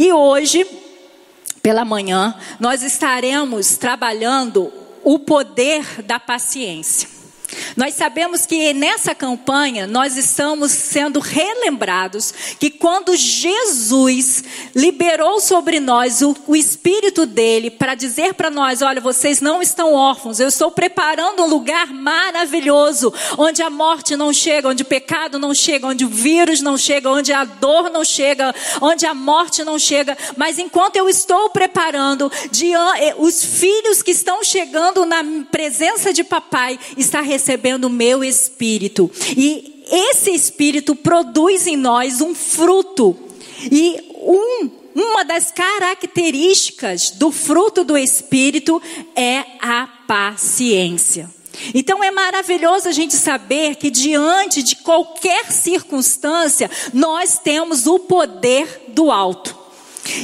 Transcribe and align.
E 0.00 0.14
hoje, 0.14 0.66
pela 1.62 1.84
manhã, 1.84 2.34
nós 2.58 2.82
estaremos 2.82 3.76
trabalhando 3.76 4.72
o 5.04 5.18
poder 5.18 5.84
da 6.04 6.18
paciência. 6.18 7.06
Nós 7.76 7.94
sabemos 7.94 8.46
que 8.46 8.72
nessa 8.74 9.14
campanha 9.14 9.86
nós 9.86 10.16
estamos 10.16 10.72
sendo 10.72 11.20
relembrados 11.20 12.32
que 12.58 12.70
quando 12.70 13.14
Jesus 13.16 14.42
liberou 14.74 15.40
sobre 15.40 15.78
nós 15.78 16.20
o, 16.20 16.34
o 16.46 16.56
Espírito 16.56 17.26
dele 17.26 17.70
para 17.70 17.94
dizer 17.94 18.34
para 18.34 18.50
nós: 18.50 18.82
olha, 18.82 19.00
vocês 19.00 19.40
não 19.40 19.62
estão 19.62 19.94
órfãos, 19.94 20.40
eu 20.40 20.48
estou 20.48 20.70
preparando 20.70 21.42
um 21.42 21.46
lugar 21.46 21.92
maravilhoso, 21.92 23.12
onde 23.38 23.62
a 23.62 23.70
morte 23.70 24.16
não 24.16 24.32
chega, 24.32 24.68
onde 24.68 24.82
o 24.82 24.86
pecado 24.86 25.38
não 25.38 25.54
chega, 25.54 25.86
onde 25.86 26.04
o 26.04 26.08
vírus 26.08 26.60
não 26.60 26.76
chega, 26.76 27.10
onde 27.10 27.32
a 27.32 27.44
dor 27.44 27.90
não 27.90 28.04
chega, 28.04 28.54
onde 28.80 29.06
a 29.06 29.14
morte 29.14 29.62
não 29.62 29.78
chega. 29.78 30.16
Mas 30.36 30.58
enquanto 30.58 30.96
eu 30.96 31.08
estou 31.08 31.50
preparando, 31.50 32.30
eh, 32.98 33.14
os 33.16 33.44
filhos 33.44 34.02
que 34.02 34.10
estão 34.10 34.42
chegando 34.42 35.06
na 35.06 35.22
presença 35.50 36.12
de 36.12 36.24
papai, 36.24 36.78
está 36.96 37.20
recebendo 37.20 37.59
recebendo 37.60 37.84
o 37.84 37.90
meu 37.90 38.24
espírito. 38.24 39.10
E 39.36 39.84
esse 39.90 40.30
espírito 40.30 40.96
produz 40.96 41.66
em 41.66 41.76
nós 41.76 42.20
um 42.20 42.34
fruto. 42.34 43.16
E 43.70 44.00
um, 44.22 44.70
uma 44.94 45.24
das 45.24 45.50
características 45.50 47.10
do 47.10 47.30
fruto 47.30 47.84
do 47.84 47.98
espírito 47.98 48.80
é 49.14 49.44
a 49.60 49.86
paciência. 50.06 51.28
Então 51.74 52.02
é 52.02 52.10
maravilhoso 52.10 52.88
a 52.88 52.92
gente 52.92 53.14
saber 53.14 53.74
que 53.74 53.90
diante 53.90 54.62
de 54.62 54.76
qualquer 54.76 55.52
circunstância, 55.52 56.70
nós 56.94 57.38
temos 57.38 57.86
o 57.86 57.98
poder 57.98 58.84
do 58.88 59.10
alto. 59.10 59.59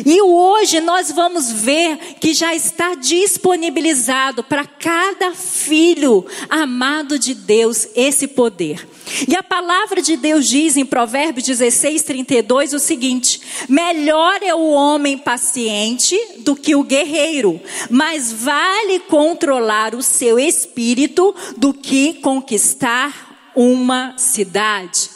E 0.04 0.20
hoje 0.20 0.80
nós 0.80 1.10
vamos 1.12 1.50
ver 1.50 1.96
que 2.20 2.34
já 2.34 2.54
está 2.54 2.94
disponibilizado 2.94 4.42
para 4.42 4.64
cada 4.64 5.34
filho 5.34 6.24
amado 6.48 7.18
de 7.18 7.34
Deus 7.34 7.88
esse 7.94 8.26
poder. 8.26 8.86
E 9.28 9.36
a 9.36 9.42
palavra 9.42 10.02
de 10.02 10.16
Deus 10.16 10.48
diz 10.48 10.76
em 10.76 10.84
Provérbios 10.84 11.46
16, 11.46 12.02
32 12.02 12.72
o 12.72 12.78
seguinte: 12.78 13.40
Melhor 13.68 14.42
é 14.42 14.54
o 14.54 14.70
homem 14.70 15.16
paciente 15.16 16.18
do 16.38 16.56
que 16.56 16.74
o 16.74 16.82
guerreiro, 16.82 17.60
mas 17.88 18.32
vale 18.32 18.98
controlar 19.00 19.94
o 19.94 20.02
seu 20.02 20.38
espírito 20.38 21.34
do 21.56 21.72
que 21.72 22.14
conquistar 22.14 23.52
uma 23.54 24.16
cidade. 24.18 25.10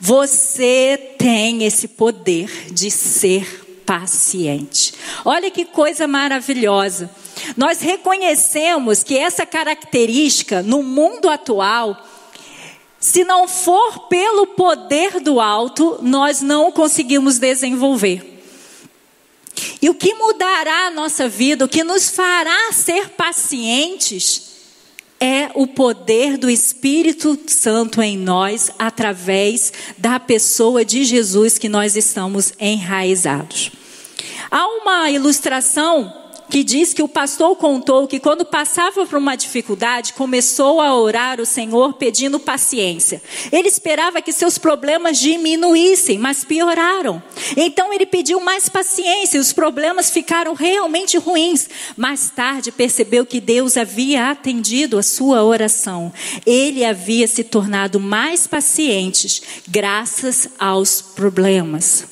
Você 0.00 1.14
tem 1.18 1.64
esse 1.64 1.88
poder 1.88 2.50
de 2.72 2.90
ser 2.90 3.63
paciente. 3.84 4.94
Olha 5.24 5.50
que 5.50 5.64
coisa 5.64 6.06
maravilhosa. 6.06 7.10
Nós 7.56 7.80
reconhecemos 7.80 9.02
que 9.02 9.16
essa 9.16 9.44
característica 9.44 10.62
no 10.62 10.82
mundo 10.82 11.28
atual, 11.28 12.04
se 12.98 13.24
não 13.24 13.46
for 13.46 14.08
pelo 14.08 14.46
poder 14.48 15.20
do 15.20 15.40
alto, 15.40 15.98
nós 16.02 16.40
não 16.40 16.72
conseguimos 16.72 17.38
desenvolver. 17.38 18.42
E 19.80 19.88
o 19.88 19.94
que 19.94 20.14
mudará 20.14 20.86
a 20.86 20.90
nossa 20.90 21.28
vida, 21.28 21.64
o 21.64 21.68
que 21.68 21.84
nos 21.84 22.08
fará 22.08 22.72
ser 22.72 23.10
pacientes, 23.10 24.53
é 25.20 25.50
o 25.54 25.66
poder 25.66 26.36
do 26.36 26.50
Espírito 26.50 27.38
Santo 27.46 28.02
em 28.02 28.16
nós 28.16 28.70
através 28.78 29.72
da 29.96 30.18
pessoa 30.20 30.84
de 30.84 31.04
Jesus 31.04 31.58
que 31.58 31.68
nós 31.68 31.96
estamos 31.96 32.52
enraizados. 32.60 33.70
Há 34.50 34.66
uma 34.66 35.10
ilustração 35.10 36.23
que 36.48 36.62
diz 36.62 36.92
que 36.92 37.02
o 37.02 37.08
pastor 37.08 37.56
contou 37.56 38.06
que 38.06 38.20
quando 38.20 38.44
passava 38.44 39.06
por 39.06 39.18
uma 39.18 39.36
dificuldade, 39.36 40.12
começou 40.12 40.80
a 40.80 40.94
orar 40.94 41.40
o 41.40 41.46
Senhor 41.46 41.94
pedindo 41.94 42.38
paciência. 42.38 43.22
Ele 43.50 43.68
esperava 43.68 44.22
que 44.22 44.32
seus 44.32 44.58
problemas 44.58 45.18
diminuíssem, 45.18 46.18
mas 46.18 46.44
pioraram. 46.44 47.22
Então 47.56 47.92
ele 47.92 48.06
pediu 48.06 48.40
mais 48.40 48.68
paciência 48.68 49.36
e 49.36 49.40
os 49.40 49.52
problemas 49.52 50.10
ficaram 50.10 50.54
realmente 50.54 51.16
ruins. 51.18 51.68
Mais 51.96 52.30
tarde 52.30 52.70
percebeu 52.70 53.26
que 53.26 53.40
Deus 53.40 53.76
havia 53.76 54.30
atendido 54.30 54.98
a 54.98 55.02
sua 55.02 55.42
oração. 55.42 56.12
Ele 56.46 56.84
havia 56.84 57.26
se 57.26 57.44
tornado 57.44 57.98
mais 57.98 58.46
paciente 58.46 59.42
graças 59.68 60.48
aos 60.58 61.00
problemas. 61.00 62.04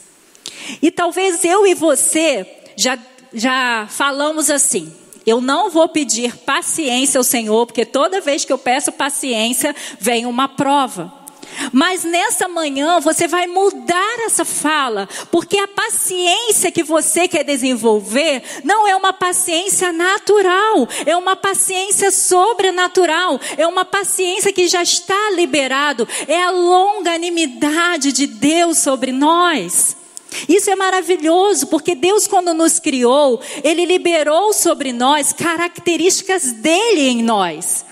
E 0.80 0.90
talvez 0.90 1.44
eu 1.44 1.66
e 1.66 1.74
você 1.74 2.46
já 2.76 2.96
já 3.32 3.86
falamos 3.88 4.50
assim. 4.50 4.92
Eu 5.24 5.40
não 5.40 5.70
vou 5.70 5.88
pedir 5.88 6.36
paciência 6.38 7.18
ao 7.18 7.24
Senhor, 7.24 7.66
porque 7.66 7.84
toda 7.84 8.20
vez 8.20 8.44
que 8.44 8.52
eu 8.52 8.58
peço 8.58 8.90
paciência, 8.90 9.74
vem 10.00 10.26
uma 10.26 10.48
prova. 10.48 11.22
Mas 11.70 12.02
nessa 12.02 12.48
manhã 12.48 12.98
você 12.98 13.28
vai 13.28 13.46
mudar 13.46 14.18
essa 14.26 14.44
fala, 14.44 15.08
porque 15.30 15.58
a 15.58 15.68
paciência 15.68 16.72
que 16.72 16.82
você 16.82 17.28
quer 17.28 17.44
desenvolver 17.44 18.42
não 18.64 18.88
é 18.88 18.96
uma 18.96 19.12
paciência 19.12 19.92
natural, 19.92 20.88
é 21.04 21.16
uma 21.16 21.36
paciência 21.36 22.10
sobrenatural, 22.10 23.38
é 23.56 23.66
uma 23.66 23.84
paciência 23.84 24.52
que 24.52 24.66
já 24.66 24.82
está 24.82 25.30
liberado, 25.34 26.08
é 26.26 26.42
a 26.42 26.50
longanimidade 26.50 28.12
de 28.12 28.26
Deus 28.26 28.78
sobre 28.78 29.12
nós. 29.12 30.01
Isso 30.48 30.70
é 30.70 30.76
maravilhoso, 30.76 31.66
porque 31.66 31.94
Deus, 31.94 32.26
quando 32.26 32.54
nos 32.54 32.78
criou, 32.78 33.40
Ele 33.62 33.84
liberou 33.84 34.52
sobre 34.52 34.92
nós 34.92 35.32
características 35.32 36.52
dele 36.52 37.08
em 37.08 37.22
nós. 37.22 37.84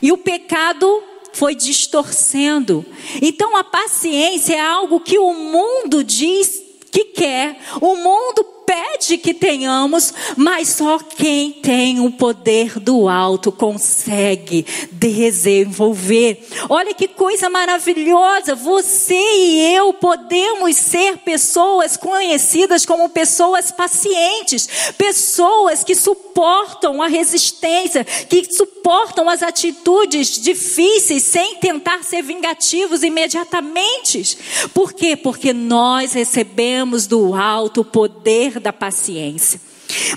E 0.00 0.12
o 0.12 0.18
pecado 0.18 1.02
foi 1.32 1.54
distorcendo. 1.54 2.84
Então 3.20 3.56
a 3.56 3.62
paciência 3.62 4.54
é 4.54 4.60
algo 4.60 5.00
que 5.00 5.18
o 5.18 5.34
mundo 5.34 6.02
diz 6.02 6.62
que 6.90 7.04
quer, 7.04 7.58
o 7.80 7.94
mundo 7.96 8.42
pede 8.64 8.95
que 8.96 9.34
tenhamos, 9.34 10.12
mas 10.36 10.70
só 10.70 10.98
quem 10.98 11.52
tem 11.52 12.00
o 12.00 12.10
poder 12.10 12.80
do 12.80 13.08
alto 13.08 13.52
consegue 13.52 14.64
desenvolver. 14.90 16.48
Olha 16.68 16.94
que 16.94 17.06
coisa 17.06 17.50
maravilhosa! 17.50 18.54
Você 18.54 19.14
e 19.14 19.74
eu 19.74 19.92
podemos 19.92 20.76
ser 20.76 21.18
pessoas 21.18 21.96
conhecidas 21.96 22.86
como 22.86 23.08
pessoas 23.10 23.70
pacientes, 23.70 24.92
pessoas 24.96 25.84
que 25.84 25.94
suportam 25.94 27.02
a 27.02 27.06
resistência, 27.06 28.04
que 28.04 28.52
suportam 28.52 29.28
as 29.28 29.42
atitudes 29.42 30.40
difíceis 30.40 31.22
sem 31.22 31.56
tentar 31.56 32.02
ser 32.02 32.22
vingativos 32.22 33.02
imediatamente. 33.02 34.38
Por 34.72 34.92
quê? 34.92 35.16
Porque 35.16 35.52
nós 35.52 36.12
recebemos 36.12 37.06
do 37.06 37.34
alto 37.34 37.82
o 37.82 37.84
poder 37.84 38.58
da 38.58 38.72
paciência. 38.72 38.85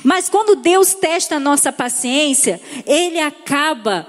Mas 0.03 0.29
quando 0.29 0.55
Deus 0.55 0.93
testa 0.93 1.35
a 1.35 1.39
nossa 1.39 1.71
paciência, 1.71 2.59
Ele 2.85 3.19
acaba 3.19 4.07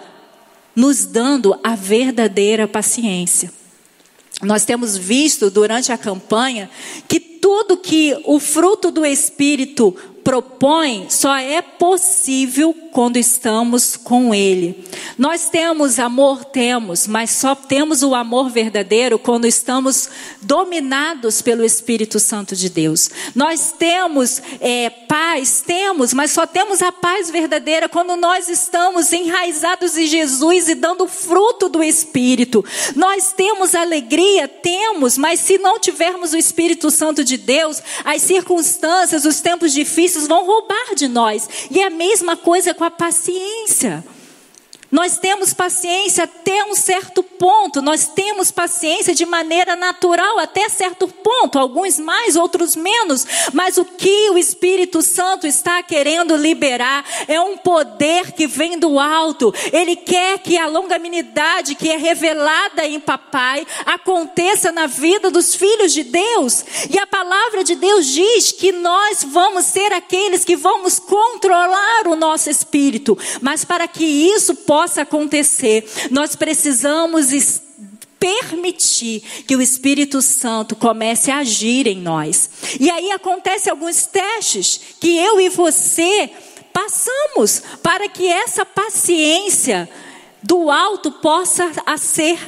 nos 0.75 1.05
dando 1.05 1.59
a 1.63 1.75
verdadeira 1.75 2.67
paciência. 2.67 3.53
Nós 4.43 4.65
temos 4.65 4.97
visto 4.97 5.51
durante 5.51 5.93
a 5.93 5.99
campanha 5.99 6.71
que 7.07 7.21
tudo 7.21 7.77
que 7.77 8.19
o 8.25 8.39
fruto 8.41 8.91
do 8.91 9.05
Espírito 9.05 9.95
propõe 10.31 11.07
só 11.11 11.35
é 11.35 11.61
possível 11.61 12.73
quando 12.93 13.17
estamos 13.17 13.97
com 13.97 14.33
Ele. 14.33 14.85
Nós 15.19 15.49
temos 15.49 15.99
amor, 15.99 16.45
temos, 16.45 17.07
mas 17.07 17.31
só 17.31 17.55
temos 17.55 18.03
o 18.03 18.15
amor 18.15 18.49
verdadeiro 18.49 19.19
quando 19.19 19.45
estamos 19.45 20.09
dominados 20.41 21.43
pelo 21.43 21.65
Espírito 21.65 22.21
Santo 22.21 22.55
de 22.55 22.69
Deus. 22.69 23.11
Nós 23.35 23.75
temos 23.77 24.41
é, 24.61 24.91
paz, 24.91 25.63
temos, 25.67 26.13
mas 26.15 26.31
só 26.31 26.47
temos 26.47 26.81
a 26.81 26.93
paz 26.93 27.31
verdadeira 27.31 27.89
quando 27.89 28.17
nós 28.17 28.49
estamos 28.49 29.13
enraizados 29.13 29.97
em 29.97 30.07
Jesus 30.07 30.69
e 30.69 30.77
dando 30.77 31.09
fruto 31.09 31.69
do 31.69 31.83
Espírito. 31.83 32.65
Nós 32.95 33.33
temos 33.33 33.75
alegria, 33.75 34.47
temos, 34.47 35.19
mas 35.19 35.41
se 35.41 35.59
não 35.59 35.79
tivermos 35.81 36.33
o 36.33 36.39
Espírito 36.39 36.89
Santo 36.91 37.25
de 37.25 37.37
Deus, 37.37 37.83
as 38.05 38.23
circunstâncias, 38.23 39.25
os 39.25 39.41
tempos 39.41 39.73
difíceis 39.73 40.20
vão 40.27 40.45
roubar 40.45 40.95
de 40.95 41.09
nós. 41.09 41.49
E 41.71 41.81
é 41.81 41.87
a 41.87 41.91
mesma 41.91 42.37
coisa 42.37 42.75
com 42.75 42.85
a 42.85 42.91
paciência. 42.91 44.05
Nós 44.91 45.19
temos 45.19 45.55
paciência 45.55 46.25
até 46.25 46.65
um 46.65 46.75
certo 46.75 47.23
ponto, 47.23 47.81
nós 47.81 48.09
temos 48.09 48.51
paciência 48.51 49.15
de 49.15 49.25
maneira 49.25 49.77
natural 49.77 50.39
até 50.39 50.69
certo 50.69 51.07
ponto, 51.07 51.59
alguns 51.59 51.99
mais, 51.99 52.35
outros 52.35 52.75
menos, 52.75 53.25
mas 53.53 53.79
o 53.79 53.85
que 53.85 54.31
o 54.31 54.39
Espírito 54.39 55.01
Santo 55.01 55.47
está 55.47 55.83
querendo 55.83 56.35
liberar 56.37 57.05
é 57.29 57.41
um 57.41 57.57
poder 57.57 58.33
que 58.33 58.47
vem 58.47 58.79
do 58.79 58.99
alto. 58.99 59.55
Ele 59.73 59.95
quer 59.95 60.39
que 60.41 60.59
a 60.59 60.67
longanimidade 60.67 61.77
que 61.77 61.89
é 61.89 61.97
revelada 61.97 62.85
em 62.85 62.99
papai 62.99 63.67
aconteça 63.87 64.73
na 64.73 64.87
vida 64.87 65.31
dos 65.31 65.55
filhos 65.55 65.93
de 65.93 66.03
Deus. 66.03 66.65
E 66.91 66.99
a 66.99 67.07
palavra 67.07 67.63
de 67.63 67.77
Deus 67.77 68.07
diz 68.07 68.51
que 68.53 68.73
nós 68.73 69.25
vamos 69.25 69.67
ser 69.67 69.93
aqueles 69.93 70.45
que 70.45 70.57
vamos 70.57 70.99
controlar 70.99 72.09
o 72.09 72.17
nosso 72.17 72.51
espírito, 72.51 73.17
mas 73.41 73.65
para 73.65 73.87
que 73.87 74.05
isso 74.05 74.55
possa 74.55 74.80
possa 74.81 75.03
acontecer, 75.03 75.85
nós 76.11 76.35
precisamos 76.35 77.61
permitir 78.19 79.21
que 79.47 79.55
o 79.55 79.61
Espírito 79.61 80.23
Santo 80.23 80.75
comece 80.75 81.31
a 81.31 81.41
agir 81.41 81.87
em 81.87 82.01
nós. 82.01 82.49
E 82.81 82.91
aí 82.91 83.11
acontece 83.11 83.69
alguns 83.69 84.07
testes 84.07 84.81
que 84.99 85.19
eu 85.19 85.39
e 85.39 85.51
você 85.51 86.31
passamos 86.73 87.63
para 87.83 88.09
que 88.09 88.27
essa 88.27 88.65
paciência 88.65 89.87
do 90.43 90.71
alto 90.71 91.13
possa 91.13 91.71
ser 91.99 92.39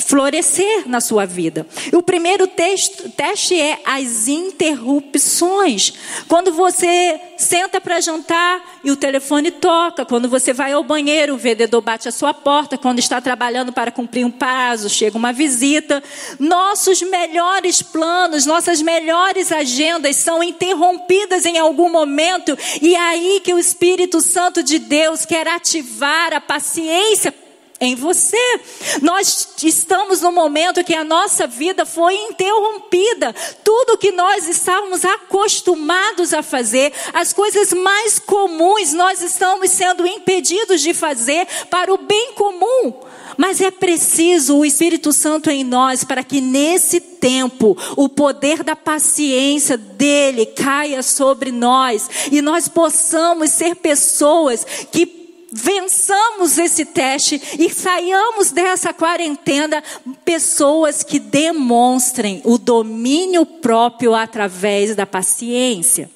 florescer 0.00 0.88
na 0.88 1.00
sua 1.00 1.24
vida. 1.24 1.66
O 1.92 2.02
primeiro 2.02 2.46
texto, 2.46 3.08
teste 3.10 3.58
é 3.58 3.78
as 3.84 4.28
interrupções. 4.28 5.92
Quando 6.26 6.52
você 6.52 7.20
senta 7.36 7.80
para 7.80 8.00
jantar 8.00 8.80
e 8.82 8.90
o 8.90 8.96
telefone 8.96 9.50
toca, 9.50 10.04
quando 10.04 10.28
você 10.28 10.52
vai 10.52 10.72
ao 10.72 10.82
banheiro, 10.82 11.34
o 11.34 11.38
vendedor 11.38 11.80
bate 11.80 12.08
a 12.08 12.12
sua 12.12 12.34
porta, 12.34 12.76
quando 12.76 12.98
está 12.98 13.20
trabalhando 13.20 13.72
para 13.72 13.90
cumprir 13.90 14.24
um 14.24 14.30
prazo, 14.30 14.88
chega 14.90 15.16
uma 15.16 15.32
visita. 15.32 16.02
Nossos 16.38 17.00
melhores 17.02 17.80
planos, 17.80 18.44
nossas 18.44 18.82
melhores 18.82 19.52
agendas 19.52 20.16
são 20.16 20.42
interrompidas 20.42 21.46
em 21.46 21.58
algum 21.58 21.90
momento, 21.90 22.56
e 22.82 22.94
é 22.94 23.00
aí 23.00 23.40
que 23.42 23.54
o 23.54 23.58
Espírito 23.58 24.20
Santo 24.20 24.62
de 24.62 24.78
Deus 24.78 25.24
quer 25.24 25.46
ativar 25.46 26.32
a 26.34 26.40
paciência 26.40 27.32
em 27.80 27.94
você. 27.94 28.60
Nós 29.02 29.48
estamos 29.62 30.20
no 30.20 30.32
momento 30.32 30.84
que 30.84 30.94
a 30.94 31.04
nossa 31.04 31.46
vida 31.46 31.86
foi 31.86 32.14
interrompida. 32.14 33.34
Tudo 33.62 33.98
que 33.98 34.12
nós 34.12 34.48
estávamos 34.48 35.04
acostumados 35.04 36.32
a 36.32 36.42
fazer, 36.42 36.92
as 37.12 37.32
coisas 37.32 37.72
mais 37.72 38.18
comuns, 38.18 38.92
nós 38.92 39.22
estamos 39.22 39.70
sendo 39.70 40.06
impedidos 40.06 40.80
de 40.80 40.92
fazer 40.92 41.46
para 41.70 41.92
o 41.92 41.98
bem 41.98 42.32
comum. 42.34 42.94
Mas 43.36 43.60
é 43.60 43.70
preciso 43.70 44.56
o 44.56 44.64
Espírito 44.64 45.12
Santo 45.12 45.48
em 45.48 45.62
nós 45.62 46.02
para 46.02 46.24
que 46.24 46.40
nesse 46.40 47.00
tempo 47.00 47.76
o 47.96 48.08
poder 48.08 48.64
da 48.64 48.74
paciência 48.74 49.76
dele 49.76 50.44
caia 50.44 51.04
sobre 51.04 51.52
nós 51.52 52.08
e 52.32 52.42
nós 52.42 52.66
possamos 52.66 53.50
ser 53.50 53.76
pessoas 53.76 54.66
que 54.90 55.17
vençamos 55.50 56.58
esse 56.58 56.84
teste 56.84 57.40
e 57.58 57.70
saiamos 57.70 58.50
dessa 58.50 58.92
quarentena 58.92 59.82
pessoas 60.24 61.02
que 61.02 61.18
demonstrem 61.18 62.42
o 62.44 62.58
domínio 62.58 63.46
próprio 63.46 64.14
através 64.14 64.94
da 64.94 65.06
paciência. 65.06 66.10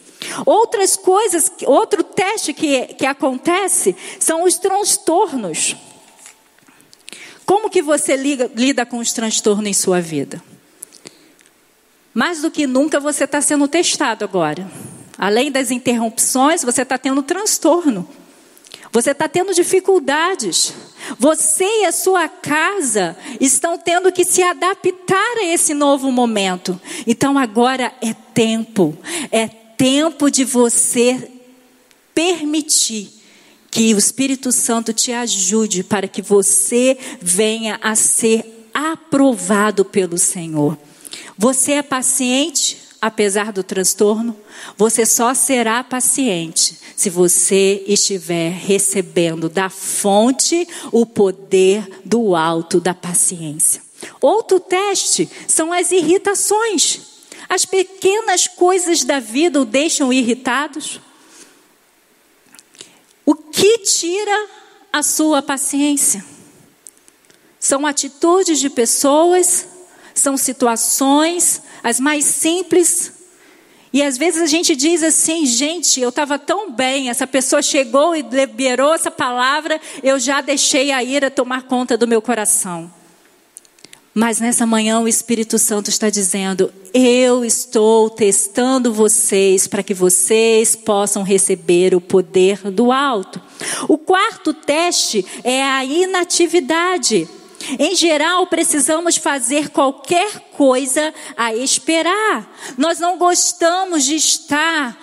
Outras 0.47 0.97
coisas, 0.97 1.51
outro 1.67 2.05
teste 2.05 2.53
que, 2.53 2.87
que 2.95 3.07
acontece 3.07 3.97
são 4.21 4.45
os 4.45 4.57
transtornos. 4.57 5.77
Como 7.45 7.69
que 7.69 7.83
você 7.83 8.17
liga, 8.17 8.51
lida 8.55 8.87
com 8.87 8.99
os 8.99 9.13
transtornos 9.13 9.67
em 9.67 9.75
sua 9.75 10.01
vida? 10.01 10.43
Mais 12.15 12.43
do 12.43 12.51
que 12.51 12.67
nunca 12.67 13.01
você 13.01 13.25
está 13.25 13.41
sendo 13.41 13.67
testado 13.67 14.25
agora. 14.25 14.71
Além 15.19 15.51
das 15.51 15.71
interrupções, 15.71 16.63
você 16.63 16.83
está 16.83 16.99
tendo 16.99 17.23
transtorno. 17.23 18.09
Você 18.93 19.13
está 19.13 19.27
tendo 19.27 19.55
dificuldades. 19.55 20.75
Você 21.19 21.65
e 21.65 21.87
a 21.87 21.93
sua 21.93 22.29
casa 22.29 23.17
estão 23.41 23.79
tendo 23.79 24.13
que 24.13 24.23
se 24.25 24.43
adaptar 24.43 25.39
a 25.39 25.47
esse 25.47 25.73
novo 25.73 26.13
momento. 26.13 26.79
Então 27.07 27.39
agora 27.39 27.93
é 28.03 28.13
tempo, 28.13 28.97
é 29.31 29.49
tempo 29.49 30.31
de 30.31 30.45
você 30.45 31.31
permitir 32.15 33.11
que 33.71 33.95
o 33.95 33.99
Espírito 33.99 34.53
Santo 34.53 34.93
te 34.93 35.11
ajude 35.11 35.83
para 35.83 36.07
que 36.07 36.21
você 36.21 36.99
venha 37.21 37.81
a 37.83 37.95
ser 37.95 38.69
aprovado 38.75 39.87
pelo 39.87 40.19
Senhor. 40.19 40.77
Você 41.39 41.73
é 41.73 41.83
paciente? 41.83 42.82
Apesar 43.03 43.53
do 43.53 43.65
transtorno, 43.65 44.37
você 44.77 45.05
só 45.05 45.35
será 45.35 45.83
paciente 45.83 46.79
se 46.95 47.11
você 47.11 47.83
estiver 47.89 48.53
recebendo 48.53 49.49
da 49.49 49.69
fonte 49.69 50.69
o 50.93 51.05
poder 51.05 52.01
do 52.05 52.37
alto 52.37 52.81
da 52.81 52.95
paciência. 52.95 53.83
Outro 54.21 54.61
teste 54.61 55.29
são 55.49 55.73
as 55.73 55.91
irritações. 55.91 57.01
As 57.49 57.65
pequenas 57.65 58.47
coisas 58.47 59.03
da 59.03 59.19
vida 59.19 59.61
o 59.61 59.65
deixam 59.65 60.13
irritados. 60.13 61.01
O 63.27 63.35
que 63.35 63.79
tira 63.79 64.49
a 64.93 65.03
sua 65.03 65.43
paciência? 65.43 66.25
São 67.59 67.85
atitudes 67.85 68.61
de 68.61 68.71
pessoas, 68.71 69.67
são 70.15 70.37
situações, 70.37 71.63
as 71.83 71.99
mais 72.01 72.25
simples. 72.25 73.13
E 73.93 74.03
às 74.03 74.17
vezes 74.17 74.41
a 74.41 74.47
gente 74.47 74.75
diz 74.75 75.03
assim, 75.03 75.45
gente, 75.45 76.01
eu 76.01 76.09
estava 76.09 76.39
tão 76.39 76.73
bem, 76.73 77.11
essa 77.11 77.27
pessoa 77.27 77.61
chegou 77.61 78.17
e 78.17 78.23
liberou 78.23 78.95
essa 78.95 79.11
palavra, 79.11 79.79
eu 80.03 80.19
já 80.19 80.41
deixei 80.41 80.91
a 80.91 81.05
ira 81.05 81.31
tomar 81.31 81.65
conta 81.65 81.97
do 81.97 82.09
meu 82.09 82.23
coração. 82.23 82.91
Mas 84.15 84.41
nessa 84.41 84.67
manhã 84.67 85.01
o 85.01 85.09
Espírito 85.09 85.59
Santo 85.59 85.89
está 85.89 86.11
dizendo: 86.11 86.71
Eu 86.93 87.43
estou 87.45 88.11
testando 88.11 88.93
vocês 88.93 89.67
para 89.67 89.83
que 89.83 89.95
vocês 89.95 90.77
possam 90.77 91.23
receber 91.23 91.95
o 91.95 92.01
poder 92.01 92.71
do 92.71 92.93
alto. 92.93 93.41
O 93.89 93.97
quarto 93.97 94.53
teste 94.53 95.25
é 95.43 95.63
a 95.63 95.83
inatividade. 95.83 97.27
Em 97.79 97.95
geral, 97.95 98.47
precisamos 98.47 99.17
fazer 99.17 99.71
qualquer 99.71 100.41
coisa 100.53 101.13
a 101.37 101.55
esperar. 101.55 102.51
Nós 102.77 102.99
não 102.99 103.19
gostamos 103.19 104.05
de 104.05 104.17
estar 104.17 104.97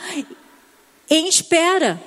em 1.09 1.27
espera. 1.27 2.01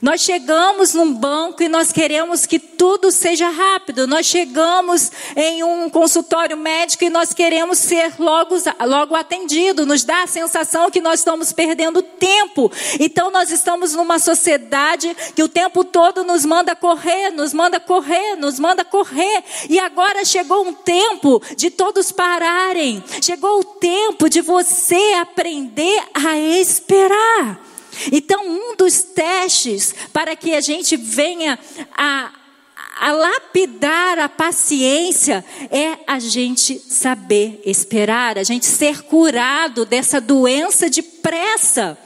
Nós 0.00 0.20
chegamos 0.20 0.94
num 0.94 1.12
banco 1.12 1.62
e 1.62 1.68
nós 1.68 1.90
queremos 1.90 2.46
que 2.46 2.58
tudo 2.58 3.10
seja 3.10 3.48
rápido. 3.48 4.06
Nós 4.06 4.26
chegamos 4.26 5.10
em 5.34 5.64
um 5.64 5.90
consultório 5.90 6.56
médico 6.56 7.02
e 7.02 7.10
nós 7.10 7.32
queremos 7.32 7.78
ser 7.78 8.14
logo, 8.18 8.54
logo 8.86 9.16
atendido. 9.16 9.84
Nos 9.84 10.04
dá 10.04 10.22
a 10.22 10.26
sensação 10.28 10.90
que 10.90 11.00
nós 11.00 11.20
estamos 11.20 11.52
perdendo 11.52 12.00
tempo. 12.00 12.70
Então 13.00 13.30
nós 13.32 13.50
estamos 13.50 13.94
numa 13.94 14.20
sociedade 14.20 15.16
que 15.34 15.42
o 15.42 15.48
tempo 15.48 15.82
todo 15.82 16.22
nos 16.22 16.44
manda 16.44 16.76
correr, 16.76 17.30
nos 17.30 17.52
manda 17.52 17.80
correr, 17.80 18.36
nos 18.36 18.58
manda 18.60 18.84
correr. 18.84 19.42
E 19.68 19.80
agora 19.80 20.24
chegou 20.24 20.64
um 20.64 20.72
tempo 20.72 21.42
de 21.56 21.70
todos 21.70 22.12
pararem. 22.12 23.02
Chegou 23.20 23.60
o 23.60 23.64
tempo 23.64 24.28
de 24.28 24.40
você 24.40 25.14
aprender 25.20 26.02
a 26.14 26.38
esperar. 26.38 27.67
Então, 28.12 28.46
um 28.46 28.76
dos 28.76 29.02
testes 29.02 29.94
para 30.12 30.36
que 30.36 30.54
a 30.54 30.60
gente 30.60 30.96
venha 30.96 31.58
a, 31.96 32.32
a 33.00 33.12
lapidar 33.12 34.18
a 34.18 34.28
paciência 34.28 35.44
é 35.70 35.98
a 36.06 36.18
gente 36.18 36.78
saber 36.78 37.60
esperar, 37.64 38.38
a 38.38 38.44
gente 38.44 38.66
ser 38.66 39.02
curado 39.02 39.84
dessa 39.84 40.20
doença 40.20 40.88
de 40.88 41.02
pressa. 41.02 41.98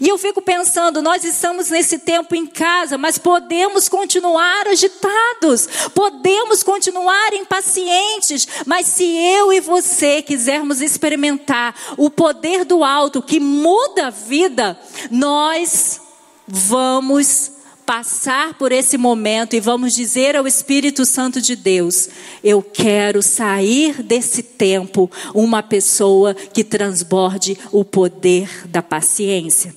E 0.00 0.08
eu 0.08 0.18
fico 0.18 0.42
pensando, 0.42 1.00
nós 1.00 1.24
estamos 1.24 1.70
nesse 1.70 1.98
tempo 1.98 2.34
em 2.34 2.46
casa, 2.46 2.98
mas 2.98 3.18
podemos 3.18 3.88
continuar 3.88 4.66
agitados, 4.66 5.68
podemos 5.94 6.62
continuar 6.62 7.32
impacientes, 7.32 8.46
mas 8.66 8.86
se 8.86 9.04
eu 9.04 9.52
e 9.52 9.60
você 9.60 10.22
quisermos 10.22 10.80
experimentar 10.80 11.74
o 11.96 12.10
poder 12.10 12.64
do 12.64 12.82
alto 12.82 13.22
que 13.22 13.38
muda 13.38 14.08
a 14.08 14.10
vida, 14.10 14.78
nós 15.10 16.00
vamos 16.46 17.55
passar 17.86 18.54
por 18.54 18.72
esse 18.72 18.98
momento 18.98 19.54
e 19.54 19.60
vamos 19.60 19.94
dizer 19.94 20.34
ao 20.34 20.46
Espírito 20.46 21.06
Santo 21.06 21.40
de 21.40 21.54
Deus: 21.54 22.08
eu 22.42 22.60
quero 22.60 23.22
sair 23.22 24.02
desse 24.02 24.42
tempo 24.42 25.08
uma 25.32 25.62
pessoa 25.62 26.34
que 26.34 26.64
transborde 26.64 27.56
o 27.70 27.84
poder 27.84 28.66
da 28.66 28.82
paciência. 28.82 29.74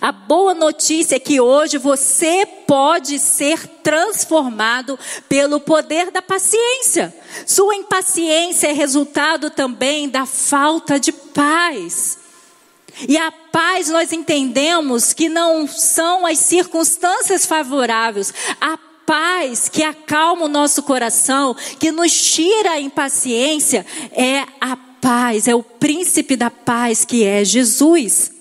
A 0.00 0.10
boa 0.10 0.54
notícia 0.54 1.14
é 1.14 1.20
que 1.20 1.40
hoje 1.40 1.78
você 1.78 2.44
pode 2.66 3.18
ser 3.20 3.64
transformado 3.82 4.98
pelo 5.28 5.60
poder 5.60 6.10
da 6.10 6.20
paciência. 6.20 7.14
Sua 7.46 7.76
impaciência 7.76 8.68
é 8.68 8.72
resultado 8.72 9.50
também 9.50 10.08
da 10.08 10.26
falta 10.26 10.98
de 10.98 11.12
paz. 11.12 12.18
E 13.06 13.16
a 13.16 13.30
paz 13.30 13.88
nós 13.88 14.12
entendemos 14.12 15.12
que 15.12 15.28
não 15.28 15.68
são 15.68 16.26
as 16.26 16.38
circunstâncias 16.38 17.46
favoráveis, 17.46 18.32
a 18.60 18.78
paz 19.06 19.68
que 19.68 19.82
acalma 19.82 20.46
o 20.46 20.48
nosso 20.48 20.82
coração, 20.82 21.56
que 21.78 21.90
nos 21.90 22.12
tira 22.12 22.72
a 22.72 22.80
impaciência, 22.80 23.86
é 24.12 24.44
a 24.60 24.76
paz, 25.00 25.46
é 25.48 25.54
o 25.54 25.62
príncipe 25.62 26.36
da 26.36 26.50
paz 26.50 27.04
que 27.04 27.24
é 27.24 27.44
Jesus. 27.44 28.32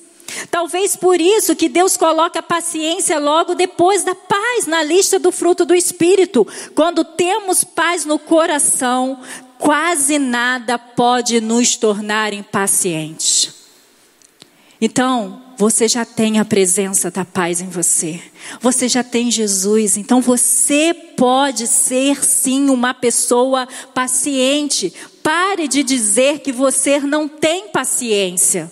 Talvez 0.51 0.95
por 0.95 1.21
isso 1.21 1.55
que 1.55 1.69
Deus 1.69 1.95
coloca 1.95 2.39
a 2.39 2.43
paciência 2.43 3.17
logo 3.17 3.55
depois 3.55 4.03
da 4.03 4.13
paz 4.13 4.67
na 4.67 4.83
lista 4.83 5.17
do 5.17 5.31
fruto 5.31 5.65
do 5.65 5.73
Espírito. 5.73 6.45
Quando 6.75 7.03
temos 7.03 7.63
paz 7.63 8.03
no 8.03 8.19
coração, 8.19 9.21
quase 9.57 10.19
nada 10.19 10.77
pode 10.77 11.39
nos 11.39 11.77
tornar 11.77 12.33
impacientes. 12.33 13.56
Então, 14.79 15.41
você 15.57 15.87
já 15.87 16.05
tem 16.05 16.39
a 16.39 16.45
presença 16.45 17.09
da 17.09 17.25
paz 17.25 17.61
em 17.61 17.67
você. 17.67 18.21
Você 18.61 18.87
já 18.87 19.03
tem 19.03 19.31
Jesus. 19.31 19.97
Então, 19.97 20.21
você 20.21 20.93
pode 20.93 21.67
ser 21.67 22.23
sim 22.23 22.69
uma 22.69 22.93
pessoa 22.93 23.67
paciente. 23.93 24.93
Pare 25.23 25.67
de 25.67 25.83
dizer 25.83 26.39
que 26.39 26.51
você 26.51 26.99
não 26.99 27.27
tem 27.27 27.69
paciência 27.69 28.71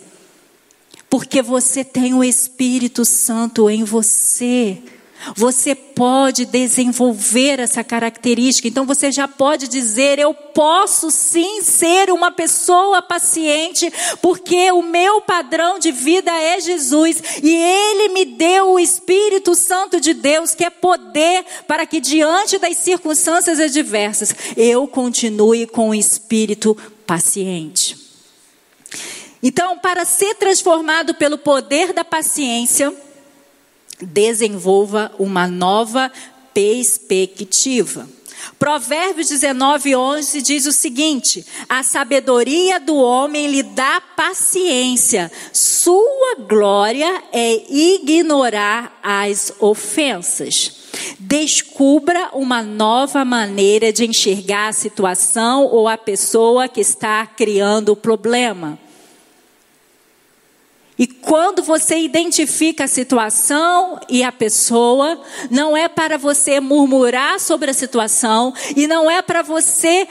porque 1.09 1.41
você 1.41 1.81
tem 1.81 2.13
o 2.13 2.21
Espírito 2.21 3.05
Santo 3.05 3.69
em 3.69 3.85
você. 3.85 4.79
Você 5.35 5.73
pode 5.73 6.45
desenvolver 6.45 7.59
essa 7.59 7.83
característica. 7.83 8.67
Então 8.67 8.85
você 8.85 9.11
já 9.11 9.27
pode 9.27 9.67
dizer: 9.67 10.19
eu 10.19 10.33
posso 10.33 11.09
sim 11.09 11.61
ser 11.61 12.11
uma 12.11 12.31
pessoa 12.31 13.01
paciente, 13.01 13.91
porque 14.21 14.71
o 14.71 14.81
meu 14.81 15.21
padrão 15.21 15.79
de 15.79 15.91
vida 15.91 16.31
é 16.31 16.59
Jesus 16.59 17.21
e 17.41 17.55
ele 17.55 18.09
me 18.09 18.25
deu 18.25 18.71
o 18.71 18.79
Espírito 18.79 19.55
Santo 19.55 19.99
de 19.99 20.13
Deus, 20.13 20.53
que 20.53 20.63
é 20.63 20.69
poder 20.69 21.45
para 21.67 21.85
que 21.85 21.99
diante 21.99 22.57
das 22.57 22.77
circunstâncias 22.77 23.59
adversas 23.59 24.35
eu 24.55 24.87
continue 24.87 25.65
com 25.65 25.89
o 25.89 25.95
espírito 25.95 26.77
paciente. 27.05 27.97
Então, 29.41 29.77
para 29.77 30.05
ser 30.05 30.35
transformado 30.35 31.13
pelo 31.13 31.37
poder 31.37 31.93
da 31.93 32.03
paciência, 32.03 32.91
desenvolva 34.01 35.11
uma 35.17 35.47
nova 35.47 36.11
perspectiva. 36.53 38.07
Provérbios 38.59 39.29
19, 39.29 39.95
11 39.95 40.41
diz 40.41 40.65
o 40.65 40.71
seguinte: 40.71 41.45
A 41.67 41.83
sabedoria 41.83 42.79
do 42.79 42.95
homem 42.95 43.47
lhe 43.47 43.63
dá 43.63 44.01
paciência, 44.15 45.31
sua 45.51 46.35
glória 46.47 47.23
é 47.31 47.63
ignorar 47.69 48.99
as 49.03 49.53
ofensas. 49.59 50.83
Descubra 51.19 52.29
uma 52.33 52.61
nova 52.61 53.25
maneira 53.25 53.91
de 53.91 54.05
enxergar 54.05 54.69
a 54.69 54.73
situação 54.73 55.65
ou 55.65 55.87
a 55.87 55.97
pessoa 55.97 56.69
que 56.69 56.79
está 56.79 57.25
criando 57.25 57.89
o 57.89 57.95
problema. 57.95 58.79
E 60.97 61.05
quando 61.05 61.61
você 61.61 61.97
identifica 61.97 62.85
a 62.85 62.87
situação 62.87 63.99
e 64.09 64.23
a 64.23 64.31
pessoa, 64.31 65.19
não 65.51 65.75
é 65.75 65.89
para 65.89 66.17
você 66.17 66.59
murmurar 66.59 67.39
sobre 67.39 67.69
a 67.69 67.73
situação 67.73 68.53
e 68.75 68.87
não 68.87 69.11
é 69.11 69.21
para 69.21 69.41
você 69.41 70.07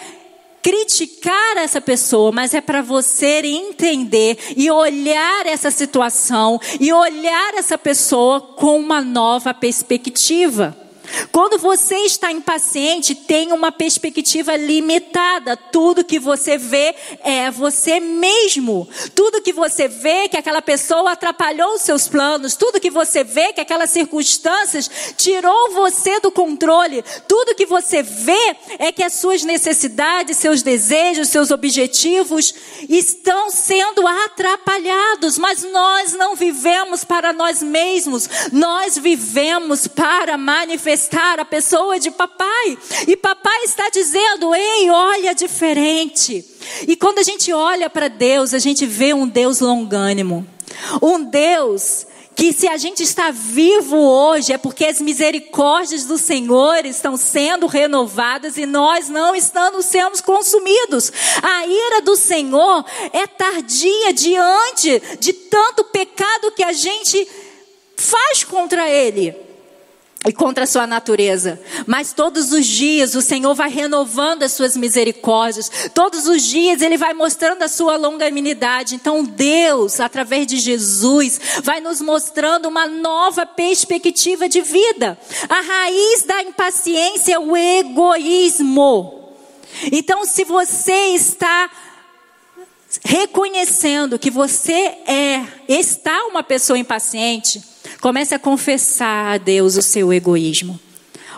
criticar 0.62 1.59
essa 1.59 1.81
pessoa, 1.81 2.33
mas 2.33 2.55
é 2.55 2.61
para 2.61 2.81
você 2.81 3.43
entender 3.45 4.38
e 4.57 4.71
olhar 4.71 5.47
essa 5.47 5.71
situação 5.71 6.59
e 6.81 6.91
olhar 6.93 7.55
essa 7.55 7.76
pessoa 7.76 8.41
com 8.41 8.79
uma 8.79 9.03
nova 9.03 9.53
perspectiva. 9.53 10.84
Quando 11.31 11.59
você 11.59 11.97
está 11.99 12.33
impaciente, 12.33 13.15
tem 13.15 13.53
uma 13.53 13.71
perspectiva 13.71 14.57
limitada. 14.57 15.57
Tudo 15.57 16.05
que 16.05 16.19
você 16.19 16.57
vê 16.57 16.95
é 17.23 17.51
você 17.51 18.01
mesmo. 18.01 18.89
Tudo 19.15 19.43
que 19.43 19.53
você 19.53 19.89
vê 19.89 20.29
que 20.29 20.37
aquela 20.37 20.63
pessoa 20.63 21.13
atrapalhou 21.13 21.75
os 21.75 21.83
seus 21.83 22.09
planos. 22.09 22.57
Tudo 22.57 22.81
que 22.81 22.91
você 22.91 23.23
vê 23.23 23.53
que 23.53 23.61
aquelas 23.61 23.91
circunstâncias 23.91 24.91
tirou 25.17 25.73
você 25.73 26.21
do 26.21 26.31
controle. 26.31 27.05
Tudo 27.29 27.55
que 27.55 27.67
você 27.67 28.03
vê 28.03 28.57
é 28.79 28.91
que 28.91 29.03
as 29.03 29.15
suas 29.15 29.43
necessidades, 29.45 30.39
seus 30.39 30.63
desejos, 30.63 31.29
seus 31.29 31.51
objetivos 31.51 32.55
estão 32.89 33.51
sendo 33.51 34.07
atrapalhados. 34.07 35.39
Mas 35.39 35.63
nós 35.65 36.13
não 36.15 36.35
vivemos 36.35 37.05
para 37.05 37.33
nós 37.33 37.63
mesmos. 37.63 38.29
Nós 38.53 38.97
vivemos 38.97 39.87
para 39.87 40.39
manifestar 40.39 41.04
a 41.39 41.45
pessoa 41.45 41.99
de 41.99 42.11
papai. 42.11 42.79
E 43.07 43.17
papai 43.17 43.65
está 43.65 43.89
dizendo: 43.89 44.55
ei, 44.55 44.91
olha 44.91 45.35
diferente. 45.35 46.45
E 46.87 46.97
quando 46.97 47.19
a 47.19 47.23
gente 47.23 47.53
olha 47.53 47.91
para 47.91 48.09
Deus, 48.09 48.55
a 48.55 48.59
gente 48.59 48.87
vê 48.87 49.13
um 49.13 49.27
Deus 49.27 49.61
longânimo. 49.61 50.47
Um 51.01 51.25
Deus 51.25 52.07
que 52.35 52.53
se 52.53 52.67
a 52.67 52.77
gente 52.77 53.03
está 53.03 53.31
vivo 53.31 53.97
hoje 53.97 54.53
é 54.53 54.59
porque 54.59 54.85
as 54.85 55.01
misericórdias 55.01 56.05
do 56.05 56.19
Senhor 56.19 56.85
estão 56.85 57.17
sendo 57.17 57.67
renovadas 57.67 58.57
e 58.57 58.67
nós 58.67 59.09
não 59.09 59.35
estamos 59.37 59.87
sendo 59.87 60.21
consumidos. 60.23 61.13
A 61.43 61.67
ira 61.67 62.03
do 62.03 62.17
Senhor 62.17 62.85
é 63.13 63.27
tardia 63.27 64.13
diante 64.13 65.01
de 65.21 65.33
tanto 65.33 65.85
pecado 65.85 66.53
que 66.53 66.65
a 66.65 66.73
gente 66.73 67.29
faz 67.97 68.43
contra 68.43 68.91
ele 68.91 69.44
e 70.26 70.33
contra 70.33 70.64
a 70.64 70.66
sua 70.66 70.87
natureza. 70.87 71.61
Mas 71.87 72.12
todos 72.12 72.52
os 72.52 72.66
dias 72.66 73.14
o 73.14 73.21
Senhor 73.21 73.54
vai 73.54 73.69
renovando 73.69 74.43
as 74.43 74.52
suas 74.52 74.76
misericórdias. 74.76 75.71
Todos 75.93 76.26
os 76.26 76.43
dias 76.43 76.81
ele 76.81 76.97
vai 76.97 77.12
mostrando 77.12 77.62
a 77.62 77.69
sua 77.69 77.97
longanimidade. 77.97 78.95
Então 78.95 79.23
Deus, 79.23 80.00
através 80.00 80.47
de 80.47 80.57
Jesus, 80.57 81.40
vai 81.62 81.81
nos 81.81 82.00
mostrando 82.00 82.69
uma 82.69 82.87
nova 82.87 83.45
perspectiva 83.45 84.49
de 84.49 84.62
vida. 84.62 85.19
A 85.49 85.61
raiz 85.61 86.23
da 86.23 86.43
impaciência 86.43 87.35
é 87.35 87.38
o 87.38 87.57
egoísmo. 87.57 89.23
Então 89.93 90.25
se 90.25 90.45
você 90.45 91.09
está 91.09 91.71
reconhecendo 93.04 94.19
que 94.19 94.31
você 94.31 94.73
é, 94.73 95.45
está 95.69 96.26
uma 96.26 96.43
pessoa 96.43 96.78
impaciente, 96.78 97.74
Comece 98.05 98.35
a 98.35 98.39
confessar 98.39 99.33
a 99.33 99.39
Deus 99.39 99.79
o 99.79 99.83
seu 99.83 100.13
egoísmo. 100.13 100.79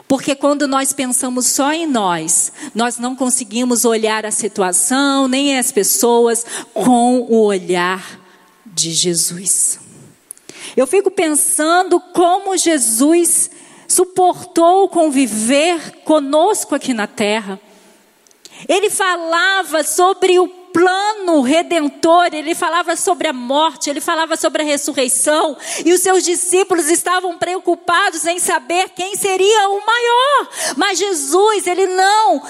Porque 0.09 0.35
quando 0.35 0.67
nós 0.67 0.93
pensamos 0.93 1.47
só 1.47 1.73
em 1.73 1.87
nós, 1.87 2.53
nós 2.75 2.99
não 2.99 3.15
conseguimos 3.15 3.85
olhar 3.85 4.27
a 4.27 4.33
situação, 4.33 5.29
nem 5.29 5.57
as 5.57 5.71
pessoas, 5.71 6.45
com 6.75 7.21
o 7.21 7.45
olhar 7.45 8.21
de 8.67 8.91
Jesus. 8.91 9.79
Eu 10.77 10.89
fico 10.89 11.09
pensando 11.09 12.01
como 12.01 12.57
Jesus 12.57 13.49
suportou 13.87 14.89
conviver 14.89 16.03
conosco 16.03 16.75
aqui 16.75 16.93
na 16.93 17.07
terra. 17.07 17.61
Ele 18.69 18.91
falava 18.91 19.85
sobre 19.85 20.41
o 20.41 20.49
plano 20.77 21.41
redentor, 21.41 22.29
ele 22.35 22.55
falava 22.55 22.95
sobre 22.97 23.27
a 23.27 23.33
morte, 23.33 23.89
ele 23.89 23.99
falava 23.99 24.37
sobre 24.37 24.61
a 24.61 24.65
ressurreição, 24.67 25.57
e 25.87 25.91
os 25.91 26.03
seus 26.03 26.23
discípulos 26.23 26.91
estavam 26.91 27.39
preocupados 27.39 28.27
em 28.27 28.39
saber 28.39 28.91
quem 28.91 29.17
seria 29.17 29.71
o 29.71 29.87
maior. 29.87 30.49
Mas 30.77 30.99
Jesus, 30.99 31.67
ele 31.67 31.87
não 31.87 32.43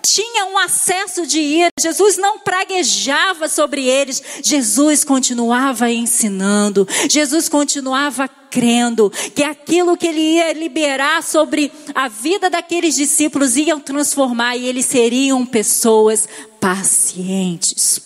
tinha 0.00 0.46
um 0.46 0.56
acesso 0.56 1.26
de 1.26 1.40
ira, 1.40 1.70
Jesus 1.80 2.16
não 2.16 2.38
praguejava 2.38 3.48
sobre 3.48 3.84
eles, 3.88 4.22
Jesus 4.40 5.02
continuava 5.02 5.90
ensinando, 5.90 6.86
Jesus 7.10 7.48
continuava 7.48 8.28
crendo 8.56 9.12
que 9.34 9.42
aquilo 9.42 9.98
que 9.98 10.06
ele 10.06 10.36
ia 10.36 10.50
liberar 10.54 11.22
sobre 11.22 11.70
a 11.94 12.08
vida 12.08 12.48
daqueles 12.48 12.96
discípulos 12.96 13.54
iam 13.54 13.78
transformar 13.78 14.56
e 14.56 14.66
eles 14.66 14.86
seriam 14.86 15.44
pessoas 15.44 16.26
pacientes. 16.58 18.00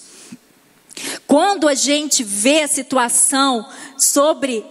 Quando 1.24 1.68
a 1.68 1.74
gente 1.74 2.24
vê 2.24 2.62
a 2.62 2.68
situação 2.68 3.64
sobre 3.96 4.64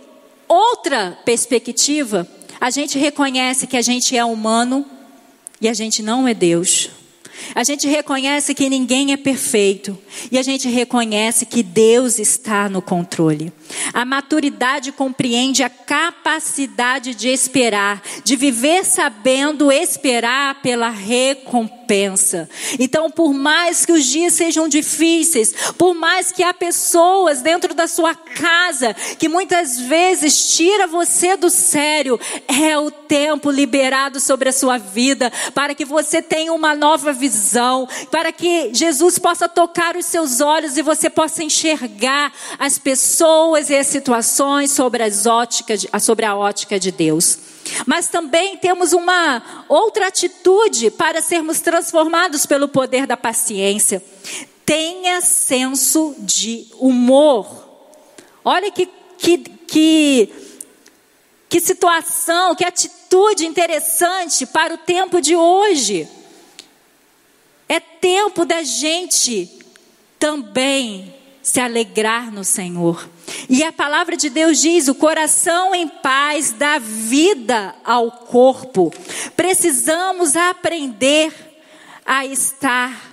outra 0.49 1.17
perspectiva, 1.23 2.27
a 2.59 2.69
gente 2.69 2.99
reconhece 2.99 3.65
que 3.65 3.77
a 3.77 3.81
gente 3.81 4.17
é 4.17 4.25
humano 4.25 4.85
e 5.61 5.69
a 5.69 5.73
gente 5.73 6.03
não 6.03 6.27
é 6.27 6.33
Deus. 6.33 6.89
A 7.55 7.63
gente 7.63 7.87
reconhece 7.87 8.53
que 8.53 8.69
ninguém 8.69 9.13
é 9.13 9.17
perfeito 9.17 9.97
e 10.31 10.37
a 10.37 10.43
gente 10.43 10.67
reconhece 10.69 11.45
que 11.45 11.63
Deus 11.63 12.19
está 12.19 12.69
no 12.69 12.81
controle. 12.81 13.51
A 13.93 14.05
maturidade 14.05 14.91
compreende 14.91 15.63
a 15.63 15.69
capacidade 15.69 17.15
de 17.15 17.29
esperar, 17.29 18.01
de 18.23 18.35
viver 18.35 18.85
sabendo 18.85 19.71
esperar 19.71 20.61
pela 20.61 20.89
recompensa. 21.89 22.47
Então, 22.77 23.09
por 23.09 23.33
mais 23.33 23.85
que 23.85 23.91
os 23.91 24.05
dias 24.05 24.33
sejam 24.33 24.67
difíceis, 24.67 25.53
por 25.77 25.95
mais 25.95 26.31
que 26.31 26.43
há 26.43 26.53
pessoas 26.53 27.41
dentro 27.41 27.73
da 27.73 27.87
sua 27.87 28.13
casa 28.13 28.93
que 29.17 29.27
muitas 29.27 29.79
vezes 29.79 30.55
tira 30.55 30.85
você 30.85 31.35
do 31.35 31.49
sério, 31.49 32.19
é 32.47 32.77
o 32.77 32.91
tempo 32.91 33.49
liberado 33.49 34.19
sobre 34.19 34.49
a 34.49 34.53
sua 34.53 34.77
vida 34.77 35.31
para 35.53 35.73
que 35.73 35.83
você 35.83 36.21
tenha 36.21 36.53
uma 36.53 36.75
nova 36.75 37.11
visão, 37.11 37.87
para 38.11 38.31
que 38.31 38.71
Jesus 38.73 39.17
possa 39.17 39.49
tocar 39.49 39.95
os 39.97 40.05
seus 40.05 40.39
olhos 40.39 40.77
e 40.77 40.81
você 40.83 41.09
possa 41.09 41.43
enxergar 41.43 42.31
as 42.59 42.77
pessoas 42.77 43.69
e 43.69 43.75
as 43.75 43.87
situações 43.87 44.71
sobre, 44.71 45.01
as 45.01 45.25
óticas, 45.25 45.87
sobre 46.01 46.25
a 46.25 46.35
ótica 46.35 46.79
de 46.79 46.91
Deus. 46.91 47.48
Mas 47.85 48.07
também 48.07 48.57
temos 48.57 48.93
uma 48.93 49.65
outra 49.67 50.07
atitude 50.07 50.91
para 50.91 51.21
sermos 51.21 51.59
transformados 51.59 52.45
pelo 52.45 52.67
poder 52.67 53.05
da 53.05 53.17
paciência. 53.17 54.03
Tenha 54.65 55.21
senso 55.21 56.15
de 56.19 56.67
humor. 56.75 57.47
Olha 58.43 58.71
que, 58.71 58.87
que, 59.17 59.37
que, 59.37 60.29
que 61.47 61.59
situação, 61.59 62.55
que 62.55 62.63
atitude 62.63 63.45
interessante 63.45 64.45
para 64.45 64.73
o 64.73 64.77
tempo 64.77 65.21
de 65.21 65.35
hoje. 65.35 66.07
É 67.67 67.79
tempo 67.79 68.45
da 68.45 68.63
gente 68.63 69.49
também 70.17 71.13
se 71.41 71.59
alegrar 71.59 72.31
no 72.31 72.43
Senhor. 72.43 73.09
E 73.49 73.63
a 73.63 73.71
palavra 73.71 74.15
de 74.15 74.29
Deus 74.29 74.61
diz: 74.61 74.87
o 74.87 74.95
coração 74.95 75.73
em 75.73 75.87
paz 75.87 76.51
dá 76.51 76.77
vida 76.77 77.73
ao 77.83 78.11
corpo. 78.11 78.93
Precisamos 79.35 80.35
aprender 80.35 81.33
a 82.05 82.25
estar 82.25 83.09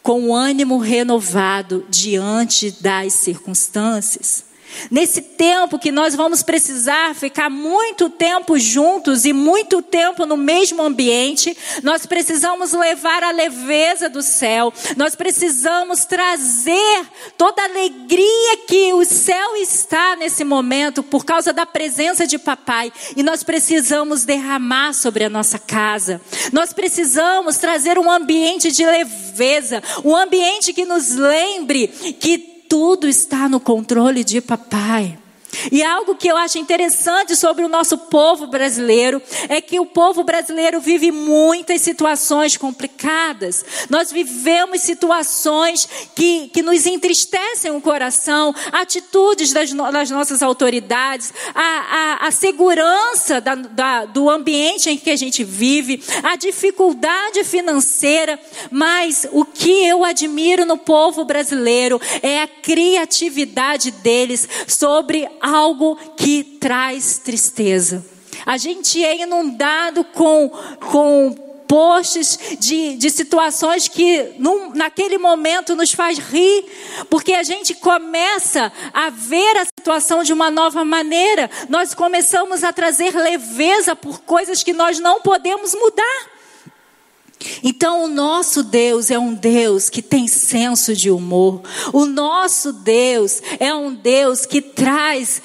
com 0.00 0.28
o 0.28 0.34
ânimo 0.34 0.78
renovado 0.78 1.84
diante 1.88 2.70
das 2.70 3.14
circunstâncias. 3.14 4.49
Nesse 4.90 5.22
tempo 5.22 5.78
que 5.78 5.90
nós 5.90 6.14
vamos 6.14 6.42
precisar 6.42 7.14
ficar 7.14 7.50
muito 7.50 8.08
tempo 8.10 8.58
juntos 8.58 9.24
e 9.24 9.32
muito 9.32 9.82
tempo 9.82 10.26
no 10.26 10.36
mesmo 10.36 10.82
ambiente, 10.82 11.56
nós 11.82 12.06
precisamos 12.06 12.72
levar 12.72 13.22
a 13.22 13.30
leveza 13.30 14.08
do 14.08 14.22
céu, 14.22 14.72
nós 14.96 15.14
precisamos 15.14 16.04
trazer 16.04 17.06
toda 17.36 17.62
a 17.62 17.66
alegria 17.66 18.56
que 18.66 18.92
o 18.92 19.04
céu 19.04 19.56
está 19.56 20.16
nesse 20.16 20.44
momento 20.44 21.02
por 21.02 21.24
causa 21.24 21.52
da 21.52 21.66
presença 21.66 22.26
de 22.26 22.38
papai 22.38 22.92
e 23.16 23.22
nós 23.22 23.42
precisamos 23.42 24.24
derramar 24.24 24.94
sobre 24.94 25.24
a 25.24 25.30
nossa 25.30 25.58
casa. 25.58 26.20
Nós 26.52 26.72
precisamos 26.72 27.56
trazer 27.58 27.98
um 27.98 28.10
ambiente 28.10 28.70
de 28.72 28.84
leveza, 28.84 29.82
um 30.04 30.16
ambiente 30.16 30.72
que 30.72 30.84
nos 30.84 31.10
lembre 31.10 31.88
que 31.88 32.59
tudo 32.70 33.08
está 33.08 33.48
no 33.48 33.58
controle 33.58 34.22
de 34.22 34.40
papai. 34.40 35.18
E 35.72 35.82
algo 35.82 36.14
que 36.14 36.28
eu 36.28 36.36
acho 36.36 36.58
interessante 36.58 37.36
sobre 37.36 37.64
o 37.64 37.68
nosso 37.68 37.96
povo 37.98 38.46
brasileiro 38.46 39.20
é 39.48 39.60
que 39.60 39.80
o 39.80 39.86
povo 39.86 40.22
brasileiro 40.22 40.80
vive 40.80 41.10
muitas 41.10 41.80
situações 41.82 42.56
complicadas. 42.56 43.64
Nós 43.88 44.12
vivemos 44.12 44.82
situações 44.82 45.88
que, 46.14 46.48
que 46.48 46.62
nos 46.62 46.86
entristecem 46.86 47.70
o 47.70 47.80
coração, 47.80 48.54
atitudes 48.72 49.52
das, 49.52 49.72
das 49.72 50.10
nossas 50.10 50.42
autoridades, 50.42 51.32
a, 51.54 51.62
a, 51.62 52.26
a 52.28 52.30
segurança 52.30 53.40
da, 53.40 53.54
da, 53.54 54.04
do 54.04 54.30
ambiente 54.30 54.90
em 54.90 54.98
que 54.98 55.10
a 55.10 55.16
gente 55.16 55.42
vive, 55.44 56.02
a 56.22 56.36
dificuldade 56.36 57.44
financeira. 57.44 58.38
Mas 58.70 59.26
o 59.32 59.44
que 59.44 59.86
eu 59.86 60.04
admiro 60.04 60.64
no 60.64 60.76
povo 60.76 61.24
brasileiro 61.24 62.00
é 62.22 62.42
a 62.42 62.48
criatividade 62.48 63.90
deles 63.90 64.48
sobre 64.66 65.28
algo 65.40 65.96
que 66.16 66.44
traz 66.60 67.18
tristeza. 67.18 68.04
A 68.44 68.56
gente 68.56 69.04
é 69.04 69.22
inundado 69.22 70.04
com, 70.04 70.48
com 70.90 71.34
posts 71.70 72.56
de, 72.58 72.96
de 72.96 73.10
situações 73.10 73.86
que 73.86 74.32
num, 74.38 74.74
naquele 74.74 75.18
momento 75.18 75.76
nos 75.76 75.92
faz 75.92 76.18
rir, 76.18 76.64
porque 77.08 77.32
a 77.32 77.44
gente 77.44 77.74
começa 77.74 78.72
a 78.92 79.08
ver 79.08 79.56
a 79.56 79.64
situação 79.64 80.24
de 80.24 80.32
uma 80.32 80.50
nova 80.50 80.84
maneira. 80.84 81.48
Nós 81.68 81.94
começamos 81.94 82.64
a 82.64 82.72
trazer 82.72 83.14
leveza 83.14 83.94
por 83.94 84.20
coisas 84.22 84.64
que 84.64 84.72
nós 84.72 84.98
não 84.98 85.20
podemos 85.20 85.72
mudar. 85.72 86.29
Então, 87.62 88.04
o 88.04 88.08
nosso 88.08 88.62
Deus 88.62 89.10
é 89.10 89.18
um 89.18 89.34
Deus 89.34 89.88
que 89.88 90.02
tem 90.02 90.28
senso 90.28 90.94
de 90.94 91.10
humor. 91.10 91.62
O 91.92 92.04
nosso 92.04 92.72
Deus 92.72 93.42
é 93.58 93.72
um 93.74 93.94
Deus 93.94 94.44
que 94.44 94.60
traz 94.60 95.42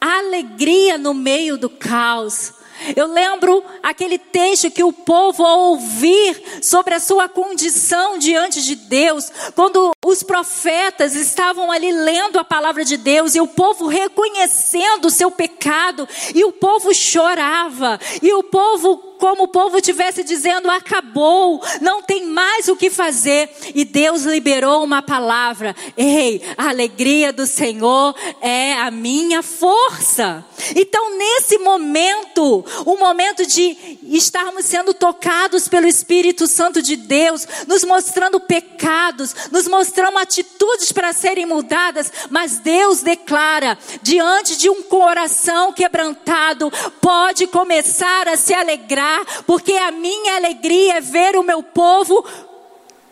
alegria 0.00 0.98
no 0.98 1.14
meio 1.14 1.56
do 1.56 1.70
caos. 1.70 2.52
Eu 2.96 3.06
lembro 3.06 3.64
aquele 3.82 4.18
texto 4.18 4.70
que 4.70 4.82
o 4.82 4.92
povo, 4.92 5.44
ao 5.44 5.58
ouvir 5.70 6.60
sobre 6.60 6.94
a 6.94 7.00
sua 7.00 7.28
condição 7.28 8.18
diante 8.18 8.60
de 8.62 8.74
Deus, 8.74 9.30
quando 9.54 9.92
os 10.04 10.22
profetas 10.22 11.14
estavam 11.14 11.70
ali 11.70 11.90
lendo 11.92 12.38
a 12.38 12.44
palavra 12.44 12.84
de 12.84 12.96
Deus 12.96 13.34
e 13.34 13.40
o 13.40 13.46
povo 13.46 13.86
reconhecendo 13.86 15.06
o 15.06 15.10
seu 15.10 15.30
pecado, 15.30 16.06
e 16.34 16.44
o 16.44 16.52
povo 16.52 16.92
chorava, 16.92 17.98
e 18.20 18.32
o 18.34 18.42
povo 18.42 19.13
como 19.18 19.44
o 19.44 19.48
povo 19.48 19.76
estivesse 19.76 20.22
dizendo: 20.24 20.70
acabou, 20.70 21.62
não 21.80 22.02
tem 22.02 22.26
mais 22.26 22.68
o 22.68 22.76
que 22.76 22.90
fazer. 22.90 23.50
E 23.74 23.84
Deus 23.84 24.22
liberou 24.22 24.84
uma 24.84 25.02
palavra: 25.02 25.74
ei, 25.96 26.42
a 26.56 26.68
alegria 26.68 27.32
do 27.32 27.46
Senhor 27.46 28.14
é 28.40 28.74
a 28.74 28.90
minha 28.90 29.42
força. 29.42 30.44
Então, 30.74 31.16
nesse 31.16 31.58
momento, 31.58 32.64
o 32.86 32.96
momento 32.96 33.46
de 33.46 33.76
estarmos 34.04 34.64
sendo 34.64 34.94
tocados 34.94 35.68
pelo 35.68 35.86
Espírito 35.86 36.46
Santo 36.46 36.80
de 36.80 36.96
Deus, 36.96 37.46
nos 37.66 37.84
mostrando 37.84 38.40
pecados, 38.40 39.34
nos 39.50 39.68
mostrando 39.68 40.18
atitudes 40.18 40.92
para 40.92 41.12
serem 41.12 41.46
mudadas, 41.46 42.10
mas 42.30 42.58
Deus 42.58 43.02
declara, 43.02 43.78
diante 44.02 44.56
de 44.56 44.70
um 44.70 44.82
coração 44.82 45.72
quebrantado, 45.72 46.72
pode 47.00 47.46
começar 47.46 48.28
a 48.28 48.36
se 48.36 48.54
alegrar 48.54 49.03
porque 49.46 49.72
a 49.72 49.90
minha 49.90 50.36
alegria 50.36 50.94
é 50.94 51.00
ver 51.00 51.36
o 51.36 51.42
meu 51.42 51.62
povo 51.62 52.24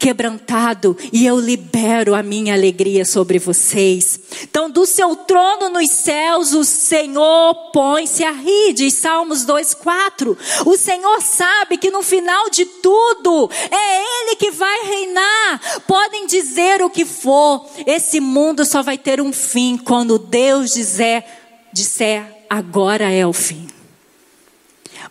quebrantado 0.03 0.97
e 1.13 1.25
eu 1.25 1.39
libero 1.39 2.13
a 2.13 2.25
minha 2.25 2.55
alegria 2.55 3.05
sobre 3.05 3.39
vocês. 3.39 4.19
Então, 4.43 4.69
do 4.69 4.85
seu 4.85 5.15
trono 5.15 5.69
nos 5.69 5.89
céus, 5.93 6.53
o 6.53 6.65
Senhor 6.65 7.71
põe-se 7.73 8.25
a 8.25 8.33
rir, 8.33 8.73
diz 8.73 8.95
Salmos 8.95 9.47
2,4. 9.47 10.37
O 10.67 10.77
Senhor 10.77 11.23
sabe 11.23 11.77
que 11.77 11.93
no 11.93 12.03
final 12.03 12.51
de 12.51 12.65
tudo 12.65 13.49
é 13.71 14.01
Ele 14.01 14.35
que 14.35 14.51
vai 14.51 14.87
reinar. 14.87 15.83
Podem 15.87 16.27
dizer 16.27 16.83
o 16.83 16.91
que 16.91 17.05
for, 17.05 17.65
esse 17.87 18.19
mundo 18.19 18.65
só 18.65 18.83
vai 18.83 18.99
ter 18.99 19.21
um 19.21 19.33
fim 19.33 19.79
quando 19.79 20.19
Deus 20.19 20.75
dizer, 20.75 21.25
disser 21.73 22.27
agora 22.51 23.09
é 23.09 23.25
o 23.25 23.33
fim. 23.33 23.69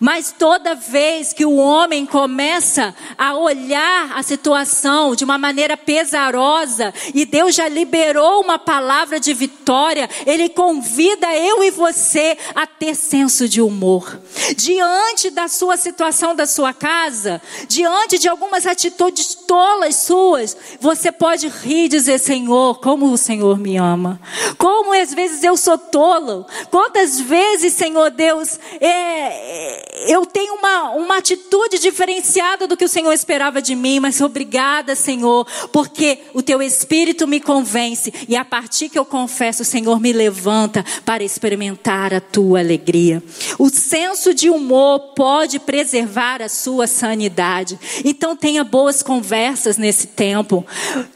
Mas 0.01 0.33
toda 0.35 0.73
vez 0.73 1.31
que 1.31 1.45
o 1.45 1.57
homem 1.57 2.07
começa 2.07 2.95
a 3.15 3.37
olhar 3.37 4.17
a 4.17 4.23
situação 4.23 5.15
de 5.15 5.23
uma 5.23 5.37
maneira 5.37 5.77
pesarosa, 5.77 6.91
e 7.13 7.23
Deus 7.23 7.53
já 7.53 7.69
liberou 7.69 8.41
uma 8.41 8.57
palavra 8.57 9.19
de 9.19 9.31
vitória, 9.31 10.09
Ele 10.25 10.49
convida 10.49 11.31
eu 11.37 11.63
e 11.63 11.69
você 11.69 12.35
a 12.55 12.65
ter 12.65 12.95
senso 12.95 13.47
de 13.47 13.61
humor. 13.61 14.19
Diante 14.57 15.29
da 15.29 15.47
sua 15.47 15.77
situação 15.77 16.33
da 16.33 16.47
sua 16.47 16.73
casa, 16.73 17.39
diante 17.67 18.17
de 18.17 18.27
algumas 18.27 18.65
atitudes 18.65 19.35
tolas 19.35 19.97
suas, 19.97 20.57
você 20.79 21.11
pode 21.11 21.47
rir 21.47 21.85
e 21.85 21.89
dizer: 21.89 22.17
Senhor, 22.17 22.79
como 22.79 23.11
o 23.11 23.17
Senhor 23.17 23.59
me 23.59 23.77
ama. 23.77 24.19
Como 24.57 24.99
às 24.99 25.13
vezes 25.13 25.43
eu 25.43 25.55
sou 25.55 25.77
tolo. 25.77 26.43
Quantas 26.71 27.19
vezes, 27.19 27.73
Senhor 27.73 28.09
Deus, 28.09 28.59
é, 28.79 29.90
eu 30.08 30.25
tenho 30.25 30.56
uma, 30.56 30.91
uma 30.91 31.17
atitude 31.17 31.80
diferenciada 31.80 32.65
do 32.65 32.77
que 32.77 32.86
o 32.86 32.89
Senhor 32.89 33.12
esperava 33.12 33.62
de 33.62 33.75
mim, 33.75 33.99
mas 33.99 34.21
obrigada, 34.21 34.95
Senhor, 34.95 35.45
porque 35.71 36.19
o 36.34 36.41
teu 36.41 36.62
Espírito 36.62 37.27
me 37.27 37.39
convence 37.39 38.13
e 38.27 38.36
a 38.36 38.45
partir 38.45 38.89
que 38.89 38.97
eu 38.97 39.06
confesso, 39.06 39.63
o 39.63 39.65
Senhor 39.65 39.99
me 39.99 40.13
levanta 40.13 40.86
para 41.06 41.23
experimentar 41.23 42.13
a 42.13 42.21
tua 42.21 42.60
alegria. 42.60 43.21
O 43.60 43.69
senso 43.69 44.34
de 44.34 44.49
humor 44.49 45.13
pode 45.15 45.60
preservar 45.60 46.41
a 46.41 46.49
sua 46.49 46.88
sanidade. 46.88 47.80
Então 48.06 48.36
tenha 48.36 48.63
boas 48.63 49.04
conversas 49.04 49.77
nesse 49.77 50.08
tempo. 50.08 50.65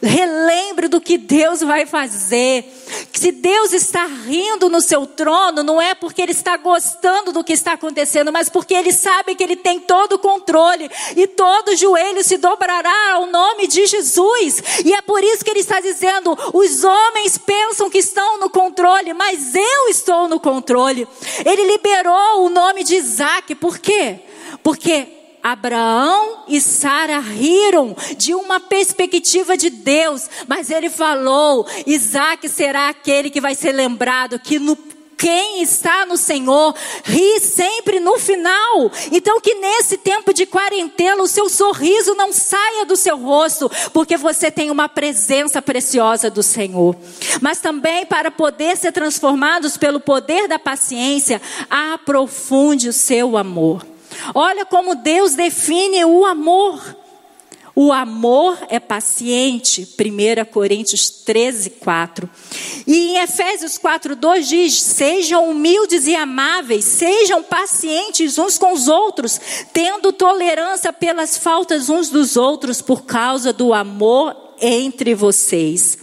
Relembre 0.02 0.88
do 0.88 1.00
que 1.00 1.16
Deus 1.16 1.60
vai 1.60 1.86
fazer. 1.86 2.64
Se 3.12 3.32
Deus 3.32 3.72
está 3.72 4.06
rindo 4.06 4.68
no 4.68 4.80
seu 4.80 5.06
trono, 5.06 5.62
não 5.62 5.80
é 5.80 5.94
porque 5.94 6.22
Ele 6.22 6.32
está 6.32 6.56
gostando 6.56 7.32
do 7.32 7.42
que 7.42 7.52
está 7.52 7.72
acontecendo, 7.72 8.32
mas 8.32 8.48
porque 8.48 8.65
Ele 8.74 8.92
sabe 8.92 9.34
que 9.34 9.42
Ele 9.42 9.56
tem 9.56 9.80
todo 9.80 10.14
o 10.14 10.18
controle 10.18 10.90
e 11.16 11.26
todo 11.26 11.76
joelho 11.76 12.22
se 12.22 12.36
dobrará 12.36 13.12
ao 13.14 13.26
nome 13.26 13.66
de 13.66 13.86
Jesus. 13.86 14.62
E 14.84 14.92
é 14.92 15.02
por 15.02 15.22
isso 15.22 15.44
que 15.44 15.50
Ele 15.50 15.60
está 15.60 15.80
dizendo: 15.80 16.36
os 16.52 16.84
homens 16.84 17.38
pensam 17.38 17.90
que 17.90 17.98
estão 17.98 18.38
no 18.38 18.50
controle, 18.50 19.12
mas 19.12 19.54
eu 19.54 19.88
estou 19.88 20.28
no 20.28 20.40
controle. 20.40 21.06
Ele 21.44 21.64
liberou 21.64 22.44
o 22.44 22.48
nome 22.48 22.84
de 22.84 22.96
Isaac, 22.96 23.54
por 23.54 23.78
quê? 23.78 24.20
Porque 24.62 25.16
Abraão 25.46 26.42
e 26.48 26.60
Sara 26.60 27.20
riram 27.20 27.96
de 28.16 28.34
uma 28.34 28.58
perspectiva 28.58 29.56
de 29.56 29.70
Deus, 29.70 30.28
mas 30.48 30.70
ele 30.70 30.90
falou: 30.90 31.64
Isaac 31.86 32.48
será 32.48 32.88
aquele 32.88 33.30
que 33.30 33.40
vai 33.40 33.54
ser 33.54 33.70
lembrado, 33.70 34.40
que 34.40 34.58
no 34.58 34.74
quem 35.16 35.62
está 35.62 36.04
no 36.04 36.16
Senhor 36.16 36.74
ri 37.04 37.40
sempre 37.40 38.00
no 38.00 38.18
final. 38.18 38.90
Então, 39.10 39.40
que 39.40 39.54
nesse 39.54 39.96
tempo 39.96 40.32
de 40.32 40.46
quarentena 40.46 41.22
o 41.22 41.28
seu 41.28 41.48
sorriso 41.48 42.14
não 42.14 42.32
saia 42.32 42.84
do 42.84 42.96
seu 42.96 43.16
rosto, 43.16 43.70
porque 43.92 44.16
você 44.16 44.50
tem 44.50 44.70
uma 44.70 44.88
presença 44.88 45.62
preciosa 45.62 46.30
do 46.30 46.42
Senhor. 46.42 46.96
Mas 47.40 47.60
também 47.60 48.04
para 48.04 48.30
poder 48.30 48.76
ser 48.76 48.92
transformados 48.92 49.76
pelo 49.76 50.00
poder 50.00 50.48
da 50.48 50.58
paciência, 50.58 51.40
aprofunde 51.70 52.88
o 52.88 52.92
seu 52.92 53.36
amor. 53.36 53.86
Olha 54.34 54.64
como 54.64 54.94
Deus 54.94 55.34
define 55.34 56.04
o 56.04 56.24
amor. 56.24 57.05
O 57.78 57.92
amor 57.92 58.56
é 58.70 58.80
paciente, 58.80 59.86
1 60.00 60.50
Coríntios 60.50 61.10
13, 61.10 61.68
4. 61.68 62.30
E 62.86 62.96
em 62.96 63.18
Efésios 63.18 63.76
4, 63.76 64.16
2 64.16 64.48
diz: 64.48 64.80
Sejam 64.80 65.50
humildes 65.50 66.06
e 66.06 66.16
amáveis, 66.16 66.86
sejam 66.86 67.42
pacientes 67.42 68.38
uns 68.38 68.56
com 68.56 68.72
os 68.72 68.88
outros, 68.88 69.38
tendo 69.74 70.10
tolerância 70.10 70.90
pelas 70.90 71.36
faltas 71.36 71.90
uns 71.90 72.08
dos 72.08 72.38
outros, 72.38 72.80
por 72.80 73.04
causa 73.04 73.52
do 73.52 73.74
amor 73.74 74.34
entre 74.58 75.14
vocês. 75.14 75.98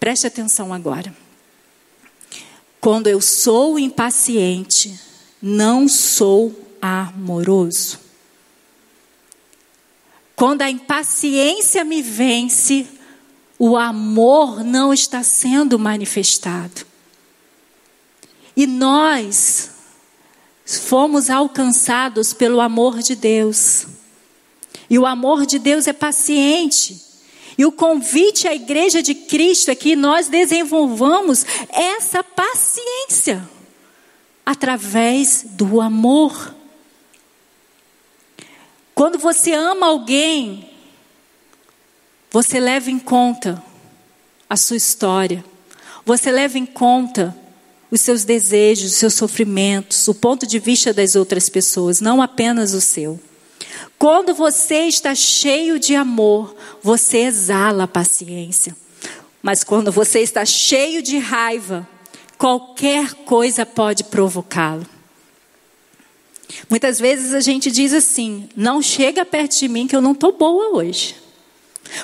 Preste 0.00 0.26
atenção 0.26 0.74
agora. 0.74 1.14
Quando 2.80 3.06
eu 3.06 3.20
sou 3.20 3.78
impaciente, 3.78 4.98
não 5.40 5.86
sou 5.86 6.52
amoroso. 6.82 8.09
Quando 10.40 10.62
a 10.62 10.70
impaciência 10.70 11.84
me 11.84 12.00
vence, 12.00 12.86
o 13.58 13.76
amor 13.76 14.64
não 14.64 14.90
está 14.90 15.22
sendo 15.22 15.78
manifestado. 15.78 16.86
E 18.56 18.66
nós 18.66 19.70
fomos 20.64 21.28
alcançados 21.28 22.32
pelo 22.32 22.58
amor 22.58 23.00
de 23.00 23.14
Deus. 23.14 23.84
E 24.88 24.98
o 24.98 25.04
amor 25.04 25.44
de 25.44 25.58
Deus 25.58 25.86
é 25.86 25.92
paciente. 25.92 26.98
E 27.58 27.66
o 27.66 27.70
convite 27.70 28.48
à 28.48 28.54
igreja 28.54 29.02
de 29.02 29.14
Cristo 29.14 29.70
é 29.70 29.74
que 29.74 29.94
nós 29.94 30.28
desenvolvamos 30.28 31.44
essa 31.68 32.24
paciência 32.24 33.46
através 34.46 35.44
do 35.50 35.82
amor. 35.82 36.54
Quando 39.00 39.18
você 39.18 39.54
ama 39.54 39.86
alguém, 39.86 40.68
você 42.30 42.60
leva 42.60 42.90
em 42.90 42.98
conta 42.98 43.64
a 44.46 44.58
sua 44.58 44.76
história, 44.76 45.42
você 46.04 46.30
leva 46.30 46.58
em 46.58 46.66
conta 46.66 47.34
os 47.90 48.02
seus 48.02 48.24
desejos, 48.24 48.92
os 48.92 48.98
seus 48.98 49.14
sofrimentos, 49.14 50.06
o 50.06 50.12
ponto 50.12 50.46
de 50.46 50.58
vista 50.58 50.92
das 50.92 51.16
outras 51.16 51.48
pessoas, 51.48 52.02
não 52.02 52.20
apenas 52.20 52.74
o 52.74 52.80
seu. 52.82 53.18
Quando 53.98 54.34
você 54.34 54.80
está 54.80 55.14
cheio 55.14 55.78
de 55.78 55.96
amor, 55.96 56.54
você 56.82 57.20
exala 57.20 57.84
a 57.84 57.88
paciência. 57.88 58.76
Mas 59.40 59.64
quando 59.64 59.90
você 59.90 60.20
está 60.20 60.44
cheio 60.44 61.00
de 61.00 61.16
raiva, 61.16 61.88
qualquer 62.36 63.14
coisa 63.14 63.64
pode 63.64 64.04
provocá-lo. 64.04 64.99
Muitas 66.68 66.98
vezes 66.98 67.34
a 67.34 67.40
gente 67.40 67.70
diz 67.70 67.92
assim: 67.92 68.48
não 68.56 68.82
chega 68.82 69.24
perto 69.24 69.58
de 69.58 69.68
mim 69.68 69.86
que 69.86 69.94
eu 69.94 70.00
não 70.00 70.12
estou 70.12 70.32
boa 70.32 70.76
hoje. 70.76 71.14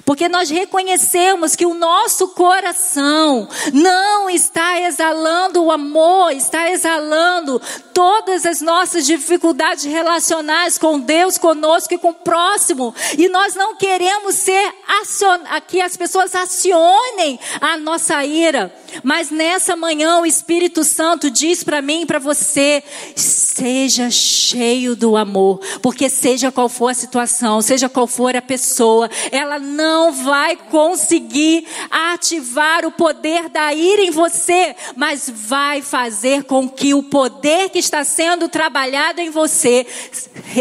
Porque 0.05 0.29
nós 0.29 0.51
reconhecemos 0.51 1.55
que 1.55 1.67
o 1.67 1.75
nosso 1.75 2.29
coração 2.29 3.49
não 3.73 4.29
está 4.29 4.81
exalando 4.81 5.63
o 5.63 5.71
amor, 5.71 6.33
está 6.33 6.71
exalando 6.71 7.61
todas 7.95 8.45
as 8.45 8.61
nossas 8.61 9.07
dificuldades 9.07 9.85
relacionais 9.85 10.77
com 10.77 10.99
Deus, 11.01 11.39
conosco 11.39 11.95
e 11.95 11.99
com 11.99 12.11
o 12.11 12.15
próximo. 12.15 12.95
E 13.17 13.29
nós 13.29 13.55
não 13.55 13.77
queremos 13.77 14.35
ser 14.35 14.75
acion... 15.01 15.41
que 15.67 15.81
as 15.81 15.97
pessoas 15.97 16.35
acionem 16.35 17.39
a 17.61 17.77
nossa 17.77 18.25
ira. 18.25 18.75
Mas 19.03 19.31
nessa 19.31 19.77
manhã 19.77 20.21
o 20.21 20.27
Espírito 20.27 20.85
Santo 20.85 21.31
diz 21.31 21.63
para 21.63 21.83
mim 21.83 22.03
e 22.03 22.07
para 22.07 22.19
você: 22.19 22.83
seja 23.15 24.11
cheio 24.11 24.95
do 24.95 25.17
amor, 25.17 25.61
porque 25.83 26.09
seja 26.09 26.53
qual 26.53 26.69
for 26.69 26.89
a 26.89 26.95
situação, 26.95 27.61
seja 27.63 27.89
qual 27.89 28.07
for 28.07 28.37
a 28.37 28.43
pessoa, 28.43 29.11
ela 29.31 29.59
não 29.67 30.13
vai 30.13 30.57
conseguir 30.57 31.67
ativar 31.91 32.87
o 32.87 32.93
poder 32.93 33.49
da 33.49 33.75
ira 33.75 34.03
em 34.03 34.11
você, 34.11 34.75
mas 34.97 35.31
vai 35.31 35.83
fazer 35.83 36.45
com 36.45 36.69
que 36.69 36.95
o 36.95 37.03
poder 37.03 37.71
que 37.71 37.79
está 37.79 38.05
sendo 38.05 38.49
trabalhado 38.49 39.21
em 39.21 39.31
você 39.31 39.87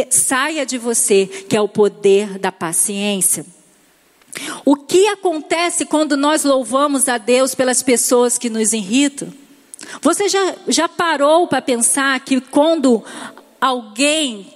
saia 0.10 0.66
de 0.66 0.78
você, 0.78 1.26
que 1.26 1.56
é 1.56 1.62
o 1.62 1.68
poder 1.68 2.40
da 2.40 2.52
paciência. 2.52 3.46
O 4.66 4.76
que 4.76 5.08
acontece 5.08 5.86
quando 5.86 6.18
nós 6.18 6.44
louvamos 6.44 7.08
a 7.08 7.18
Deus 7.18 7.56
pelas 7.56 7.82
pessoas 7.82 8.38
que 8.38 8.50
nos 8.50 8.74
irritam? 8.74 9.32
Você 10.02 10.28
já, 10.28 10.56
já 10.68 10.90
parou 10.90 11.48
para 11.48 11.62
pensar 11.62 12.20
que 12.20 12.42
quando 12.42 13.04
alguém 13.62 14.55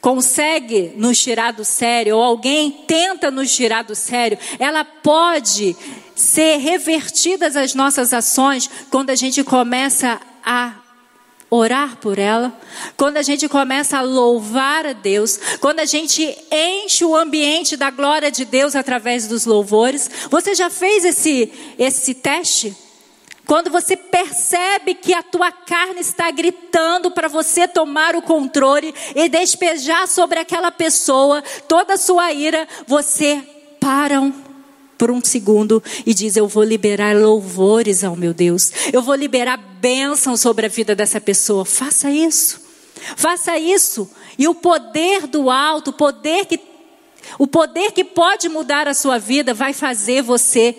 consegue 0.00 0.92
nos 0.96 1.18
tirar 1.18 1.52
do 1.52 1.64
sério, 1.64 2.16
ou 2.16 2.22
alguém 2.22 2.70
tenta 2.86 3.30
nos 3.30 3.54
tirar 3.54 3.84
do 3.84 3.94
sério, 3.94 4.38
ela 4.58 4.84
pode 4.84 5.76
ser 6.14 6.56
revertidas 6.58 7.56
as 7.56 7.74
nossas 7.74 8.12
ações 8.12 8.68
quando 8.90 9.10
a 9.10 9.14
gente 9.14 9.44
começa 9.44 10.20
a 10.44 10.74
orar 11.50 11.96
por 11.96 12.18
ela, 12.18 12.56
quando 12.96 13.16
a 13.16 13.22
gente 13.22 13.48
começa 13.48 13.98
a 13.98 14.02
louvar 14.02 14.86
a 14.86 14.92
Deus, 14.92 15.38
quando 15.60 15.80
a 15.80 15.84
gente 15.84 16.22
enche 16.50 17.04
o 17.04 17.16
ambiente 17.16 17.76
da 17.76 17.90
glória 17.90 18.30
de 18.30 18.44
Deus 18.44 18.76
através 18.76 19.26
dos 19.26 19.44
louvores. 19.44 20.08
Você 20.30 20.54
já 20.54 20.70
fez 20.70 21.04
esse 21.04 21.52
esse 21.76 22.14
teste? 22.14 22.74
Quando 23.50 23.68
você 23.68 23.96
percebe 23.96 24.94
que 24.94 25.12
a 25.12 25.24
tua 25.24 25.50
carne 25.50 26.00
está 26.00 26.30
gritando 26.30 27.10
para 27.10 27.26
você 27.26 27.66
tomar 27.66 28.14
o 28.14 28.22
controle 28.22 28.94
e 29.12 29.28
despejar 29.28 30.06
sobre 30.06 30.38
aquela 30.38 30.70
pessoa 30.70 31.42
toda 31.66 31.94
a 31.94 31.98
sua 31.98 32.32
ira, 32.32 32.68
você 32.86 33.42
para 33.80 34.32
por 34.96 35.10
um 35.10 35.20
segundo 35.20 35.82
e 36.06 36.14
diz: 36.14 36.36
Eu 36.36 36.46
vou 36.46 36.62
liberar 36.62 37.16
louvores 37.16 38.04
ao 38.04 38.14
meu 38.14 38.32
Deus, 38.32 38.70
eu 38.92 39.02
vou 39.02 39.16
liberar 39.16 39.56
bênção 39.56 40.36
sobre 40.36 40.66
a 40.66 40.68
vida 40.68 40.94
dessa 40.94 41.20
pessoa. 41.20 41.64
Faça 41.64 42.08
isso, 42.08 42.60
faça 43.16 43.58
isso, 43.58 44.08
e 44.38 44.46
o 44.46 44.54
poder 44.54 45.26
do 45.26 45.50
alto, 45.50 45.90
o 45.90 45.94
poder 45.94 46.46
que, 46.46 46.60
o 47.36 47.48
poder 47.48 47.90
que 47.90 48.04
pode 48.04 48.48
mudar 48.48 48.86
a 48.86 48.94
sua 48.94 49.18
vida, 49.18 49.52
vai 49.52 49.72
fazer 49.72 50.22
você 50.22 50.78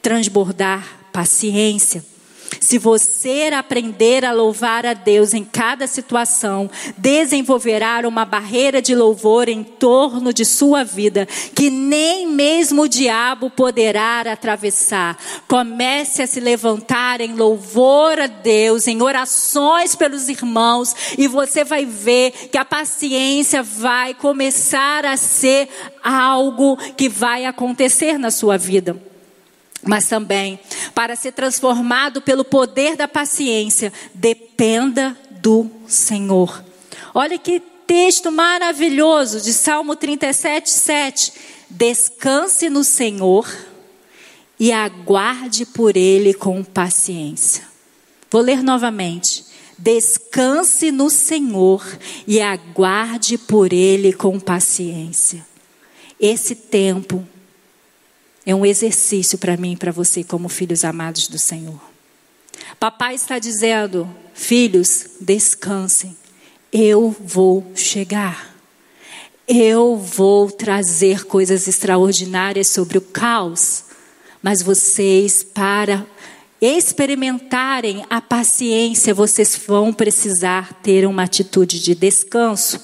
transbordar 0.00 1.00
paciência. 1.12 2.11
Se 2.60 2.78
você 2.78 3.50
aprender 3.56 4.24
a 4.24 4.32
louvar 4.32 4.86
a 4.86 4.94
Deus 4.94 5.34
em 5.34 5.44
cada 5.44 5.86
situação, 5.86 6.70
desenvolverá 6.96 8.02
uma 8.06 8.24
barreira 8.24 8.80
de 8.80 8.94
louvor 8.94 9.48
em 9.48 9.62
torno 9.62 10.32
de 10.32 10.44
sua 10.44 10.84
vida, 10.84 11.26
que 11.54 11.70
nem 11.70 12.26
mesmo 12.26 12.82
o 12.82 12.88
diabo 12.88 13.50
poderá 13.50 14.20
atravessar. 14.20 15.18
Comece 15.46 16.22
a 16.22 16.26
se 16.26 16.40
levantar 16.40 17.20
em 17.20 17.34
louvor 17.34 18.18
a 18.18 18.26
Deus, 18.26 18.86
em 18.86 19.02
orações 19.02 19.94
pelos 19.94 20.28
irmãos, 20.28 20.94
e 21.18 21.28
você 21.28 21.64
vai 21.64 21.84
ver 21.84 22.32
que 22.50 22.58
a 22.58 22.64
paciência 22.64 23.62
vai 23.62 24.14
começar 24.14 25.04
a 25.04 25.16
ser 25.16 25.68
algo 26.02 26.76
que 26.96 27.08
vai 27.08 27.44
acontecer 27.44 28.18
na 28.18 28.30
sua 28.30 28.56
vida 28.56 29.11
mas 29.82 30.06
também 30.06 30.58
para 30.94 31.16
ser 31.16 31.32
transformado 31.32 32.22
pelo 32.22 32.44
poder 32.44 32.96
da 32.96 33.08
paciência, 33.08 33.92
dependa 34.14 35.16
do 35.40 35.70
Senhor. 35.86 36.64
Olha 37.14 37.38
que 37.38 37.60
texto 37.86 38.30
maravilhoso 38.30 39.40
de 39.40 39.52
Salmo 39.52 39.96
37, 39.96 40.70
7. 40.70 41.32
Descanse 41.68 42.70
no 42.70 42.84
Senhor 42.84 43.46
e 44.58 44.72
aguarde 44.72 45.66
por 45.66 45.96
Ele 45.96 46.32
com 46.32 46.62
paciência. 46.62 47.64
Vou 48.30 48.40
ler 48.40 48.62
novamente. 48.62 49.44
Descanse 49.76 50.92
no 50.92 51.10
Senhor 51.10 51.84
e 52.26 52.40
aguarde 52.40 53.36
por 53.36 53.72
Ele 53.72 54.12
com 54.12 54.38
paciência. 54.38 55.44
Esse 56.20 56.54
tempo 56.54 57.26
é 58.44 58.54
um 58.54 58.66
exercício 58.66 59.38
para 59.38 59.56
mim 59.56 59.72
e 59.72 59.76
para 59.76 59.92
você, 59.92 60.24
como 60.24 60.48
filhos 60.48 60.84
amados 60.84 61.28
do 61.28 61.38
Senhor. 61.38 61.80
Papai 62.78 63.14
está 63.14 63.38
dizendo: 63.38 64.08
filhos, 64.34 65.06
descansem, 65.20 66.16
eu 66.72 67.14
vou 67.20 67.70
chegar. 67.74 68.50
Eu 69.46 69.96
vou 69.96 70.50
trazer 70.50 71.24
coisas 71.24 71.66
extraordinárias 71.66 72.68
sobre 72.68 72.96
o 72.96 73.00
caos, 73.00 73.84
mas 74.40 74.62
vocês, 74.62 75.42
para 75.42 76.06
experimentarem 76.60 78.04
a 78.08 78.20
paciência, 78.20 79.12
vocês 79.12 79.60
vão 79.66 79.92
precisar 79.92 80.74
ter 80.74 81.06
uma 81.06 81.24
atitude 81.24 81.80
de 81.80 81.94
descanso. 81.94 82.80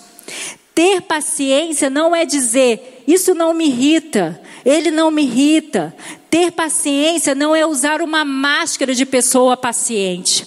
Ter 0.78 1.00
paciência 1.00 1.90
não 1.90 2.14
é 2.14 2.24
dizer, 2.24 3.02
isso 3.04 3.34
não 3.34 3.52
me 3.52 3.66
irrita, 3.66 4.40
ele 4.64 4.92
não 4.92 5.10
me 5.10 5.24
irrita. 5.24 5.92
Ter 6.30 6.52
paciência 6.52 7.34
não 7.34 7.52
é 7.52 7.66
usar 7.66 8.00
uma 8.00 8.24
máscara 8.24 8.94
de 8.94 9.04
pessoa 9.04 9.56
paciente. 9.56 10.46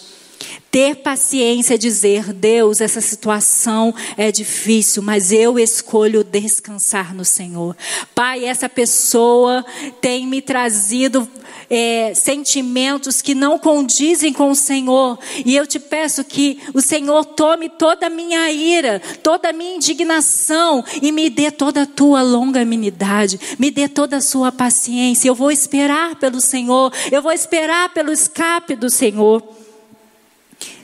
Ter 0.72 0.96
paciência 0.96 1.76
é 1.76 1.78
dizer, 1.78 2.32
Deus, 2.32 2.80
essa 2.80 3.02
situação 3.02 3.94
é 4.16 4.32
difícil, 4.32 5.04
mas 5.04 5.30
eu 5.34 5.60
escolho 5.60 6.24
descansar 6.24 7.14
no 7.14 7.26
Senhor. 7.26 7.76
Pai, 8.16 8.46
essa 8.46 8.70
pessoa 8.70 9.66
tem 10.00 10.26
me 10.26 10.42
trazido 10.42 11.30
é, 11.70 12.14
sentimentos 12.14 13.22
que 13.22 13.36
não 13.36 13.60
condizem 13.60 14.32
com 14.32 14.50
o 14.50 14.56
Senhor. 14.56 15.20
E 15.46 15.58
eu 15.58 15.68
te 15.68 15.78
peço 15.78 16.24
que 16.24 16.60
o 16.74 16.80
Senhor 16.80 17.26
tome 17.26 17.68
toda 17.68 18.08
a 18.08 18.10
minha 18.10 18.50
ira, 18.50 19.02
toda 19.22 19.50
a 19.50 19.54
minha 19.54 19.76
indignação 19.76 20.86
e 21.02 21.12
me 21.12 21.30
dê 21.30 21.52
toda 21.52 21.82
a 21.82 21.86
tua 21.86 22.22
longanimidade, 22.22 23.38
me 23.60 23.70
dê 23.72 23.90
toda 23.90 24.18
a 24.18 24.22
sua 24.22 24.54
paciência. 24.54 25.28
Eu 25.28 25.36
vou 25.36 25.52
esperar 25.52 26.16
pelo 26.16 26.40
Senhor, 26.40 26.94
eu 27.12 27.22
vou 27.22 27.34
esperar 27.34 27.94
pelo 27.94 28.12
escape 28.14 28.74
do 28.74 28.90
Senhor. 28.90 29.61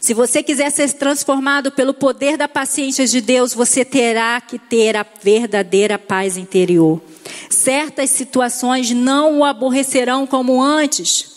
Se 0.07 0.13
você 0.13 0.41
quiser 0.41 0.71
ser 0.71 0.93
transformado 0.93 1.69
pelo 1.69 1.93
poder 1.93 2.37
da 2.37 2.47
paciência 2.47 3.05
de 3.05 3.19
Deus, 3.19 3.53
você 3.53 3.83
terá 3.83 4.39
que 4.39 4.57
ter 4.57 4.95
a 4.95 5.05
verdadeira 5.21 5.99
paz 5.99 6.37
interior. 6.37 7.01
Certas 7.49 8.11
situações 8.11 8.89
não 8.91 9.39
o 9.39 9.43
aborrecerão 9.43 10.25
como 10.25 10.63
antes, 10.63 11.29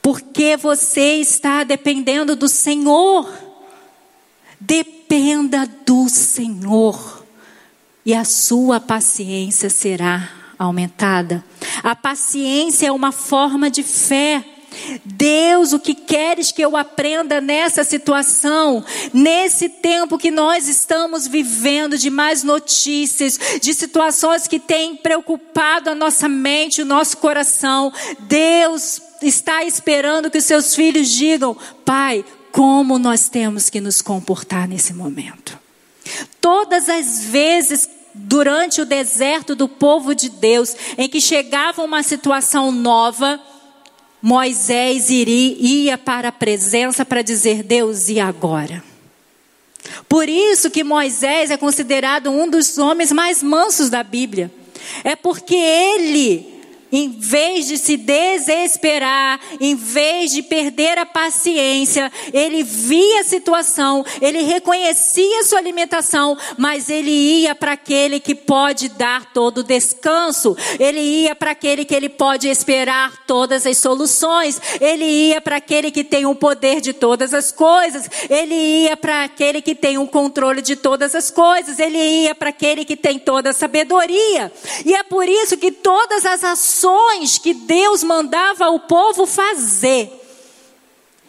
porque 0.00 0.56
você 0.56 1.16
está 1.16 1.64
dependendo 1.64 2.34
do 2.34 2.48
Senhor. 2.48 3.30
Dependa 4.58 5.70
do 5.84 6.08
Senhor, 6.08 7.26
e 8.06 8.14
a 8.14 8.24
sua 8.24 8.80
paciência 8.80 9.68
será 9.68 10.30
aumentada. 10.58 11.44
A 11.82 11.94
paciência 11.94 12.86
é 12.86 12.90
uma 12.90 13.12
forma 13.12 13.70
de 13.70 13.82
fé. 13.82 14.42
Deus, 15.04 15.72
o 15.72 15.78
que 15.78 15.94
queres 15.94 16.52
que 16.52 16.62
eu 16.62 16.76
aprenda 16.76 17.40
nessa 17.40 17.84
situação, 17.84 18.84
nesse 19.12 19.68
tempo 19.68 20.18
que 20.18 20.30
nós 20.30 20.68
estamos 20.68 21.26
vivendo 21.26 21.96
de 21.96 22.10
mais 22.10 22.42
notícias, 22.42 23.38
de 23.60 23.74
situações 23.74 24.46
que 24.46 24.58
têm 24.58 24.96
preocupado 24.96 25.90
a 25.90 25.94
nossa 25.94 26.28
mente, 26.28 26.82
o 26.82 26.86
nosso 26.86 27.16
coração. 27.18 27.92
Deus 28.20 29.00
está 29.22 29.64
esperando 29.64 30.30
que 30.30 30.38
os 30.38 30.44
seus 30.44 30.74
filhos 30.74 31.08
digam: 31.08 31.56
Pai, 31.84 32.24
como 32.50 32.98
nós 32.98 33.28
temos 33.28 33.70
que 33.70 33.80
nos 33.80 34.02
comportar 34.02 34.68
nesse 34.68 34.92
momento. 34.92 35.58
Todas 36.40 36.88
as 36.88 37.24
vezes 37.24 37.88
durante 38.14 38.80
o 38.80 38.86
deserto 38.86 39.54
do 39.54 39.68
povo 39.68 40.14
de 40.14 40.28
Deus, 40.28 40.76
em 40.98 41.08
que 41.08 41.20
chegava 41.20 41.82
uma 41.82 42.02
situação 42.02 42.70
nova, 42.70 43.40
Moisés 44.22 45.10
iria, 45.10 45.56
ia 45.58 45.98
para 45.98 46.28
a 46.28 46.32
presença 46.32 47.04
para 47.04 47.22
dizer: 47.22 47.64
Deus, 47.64 48.08
e 48.08 48.20
agora? 48.20 48.82
Por 50.08 50.28
isso 50.28 50.70
que 50.70 50.84
Moisés 50.84 51.50
é 51.50 51.56
considerado 51.56 52.30
um 52.30 52.48
dos 52.48 52.78
homens 52.78 53.10
mais 53.10 53.42
mansos 53.42 53.90
da 53.90 54.02
Bíblia. 54.02 54.50
É 55.02 55.16
porque 55.16 55.56
ele 55.56 56.51
em 56.92 57.08
vez 57.08 57.66
de 57.66 57.78
se 57.78 57.96
desesperar, 57.96 59.40
em 59.58 59.74
vez 59.74 60.30
de 60.30 60.42
perder 60.42 60.98
a 60.98 61.06
paciência, 61.06 62.12
ele 62.34 62.62
via 62.62 63.20
a 63.20 63.24
situação, 63.24 64.04
ele 64.20 64.42
reconhecia 64.42 65.42
sua 65.44 65.58
alimentação, 65.58 66.36
mas 66.58 66.90
ele 66.90 67.10
ia 67.10 67.54
para 67.54 67.72
aquele 67.72 68.20
que 68.20 68.34
pode 68.34 68.90
dar 68.90 69.32
todo 69.32 69.58
o 69.58 69.62
descanso, 69.62 70.54
ele 70.78 71.00
ia 71.00 71.34
para 71.34 71.52
aquele 71.52 71.86
que 71.86 71.94
ele 71.94 72.10
pode 72.10 72.46
esperar 72.48 73.24
todas 73.26 73.66
as 73.66 73.78
soluções, 73.78 74.60
ele 74.78 75.04
ia 75.04 75.40
para 75.40 75.56
aquele 75.56 75.90
que 75.90 76.04
tem 76.04 76.26
o 76.26 76.34
poder 76.34 76.82
de 76.82 76.92
todas 76.92 77.32
as 77.32 77.50
coisas, 77.50 78.10
ele 78.28 78.54
ia 78.54 78.96
para 78.96 79.24
aquele 79.24 79.62
que 79.62 79.74
tem 79.74 79.96
o 79.96 80.06
controle 80.06 80.60
de 80.60 80.76
todas 80.76 81.14
as 81.14 81.30
coisas, 81.30 81.78
ele 81.78 81.96
ia 81.96 82.34
para 82.34 82.50
aquele 82.50 82.84
que 82.84 82.96
tem 82.96 83.18
toda 83.18 83.50
a 83.50 83.54
sabedoria. 83.54 84.52
E 84.84 84.94
é 84.94 85.02
por 85.02 85.26
isso 85.26 85.56
que 85.56 85.70
todas 85.70 86.26
as 86.26 86.44
ações 86.44 86.81
ações 86.82 87.38
que 87.38 87.54
Deus 87.54 88.02
mandava 88.02 88.68
o 88.70 88.80
povo 88.80 89.24
fazer. 89.26 90.21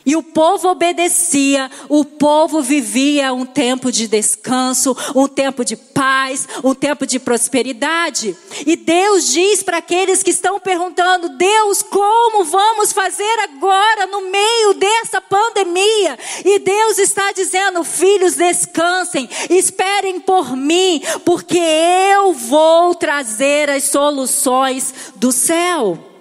E 0.05 0.15
o 0.15 0.23
povo 0.23 0.69
obedecia, 0.69 1.71
o 1.87 2.03
povo 2.03 2.61
vivia 2.61 3.33
um 3.33 3.45
tempo 3.45 3.91
de 3.91 4.07
descanso, 4.07 4.95
um 5.15 5.27
tempo 5.27 5.63
de 5.63 5.77
paz, 5.77 6.47
um 6.63 6.73
tempo 6.73 7.05
de 7.07 7.19
prosperidade. 7.19 8.35
E 8.65 8.75
Deus 8.75 9.31
diz 9.31 9.63
para 9.63 9.77
aqueles 9.77 10.21
que 10.21 10.31
estão 10.31 10.59
perguntando: 10.59 11.29
Deus, 11.29 11.81
como 11.81 12.43
vamos 12.43 12.91
fazer 12.91 13.39
agora 13.43 14.07
no 14.07 14.29
meio 14.29 14.73
dessa 14.73 15.21
pandemia? 15.21 16.19
E 16.43 16.59
Deus 16.59 16.99
está 16.99 17.31
dizendo: 17.31 17.83
Filhos, 17.83 18.35
descansem, 18.35 19.29
esperem 19.49 20.19
por 20.19 20.55
mim, 20.55 21.01
porque 21.23 21.57
eu 21.57 22.33
vou 22.33 22.93
trazer 22.93 23.69
as 23.69 23.85
soluções 23.85 24.93
do 25.15 25.31
céu. 25.31 26.12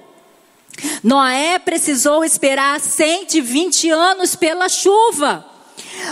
Noé 1.03 1.59
precisou 1.59 2.25
esperar 2.25 2.81
120 2.81 3.91
anos 3.91 4.35
pela 4.37 4.69
chuva. 4.69 5.53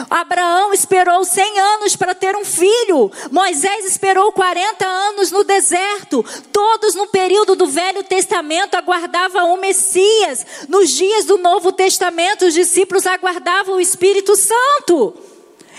Abraão 0.09 0.73
esperou 0.73 1.25
100 1.25 1.59
anos 1.59 1.97
para 1.97 2.15
ter 2.15 2.37
um 2.37 2.45
filho. 2.45 3.11
Moisés 3.31 3.85
esperou 3.85 4.33
40 4.33 4.87
anos 4.87 5.31
no 5.31 5.45
deserto. 5.45 6.25
Todos 6.53 6.95
no 6.95 7.07
período 7.07 7.55
do 7.55 7.67
Velho 7.67 8.03
Testamento 8.05 8.75
aguardavam 8.75 9.55
o 9.55 9.61
Messias. 9.61 10.47
Nos 10.69 10.91
dias 10.91 11.25
do 11.25 11.39
Novo 11.39 11.73
Testamento, 11.73 12.47
os 12.47 12.55
discípulos 12.55 13.07
aguardavam 13.07 13.77
o 13.77 13.81
Espírito 13.81 14.37
Santo. 14.37 15.15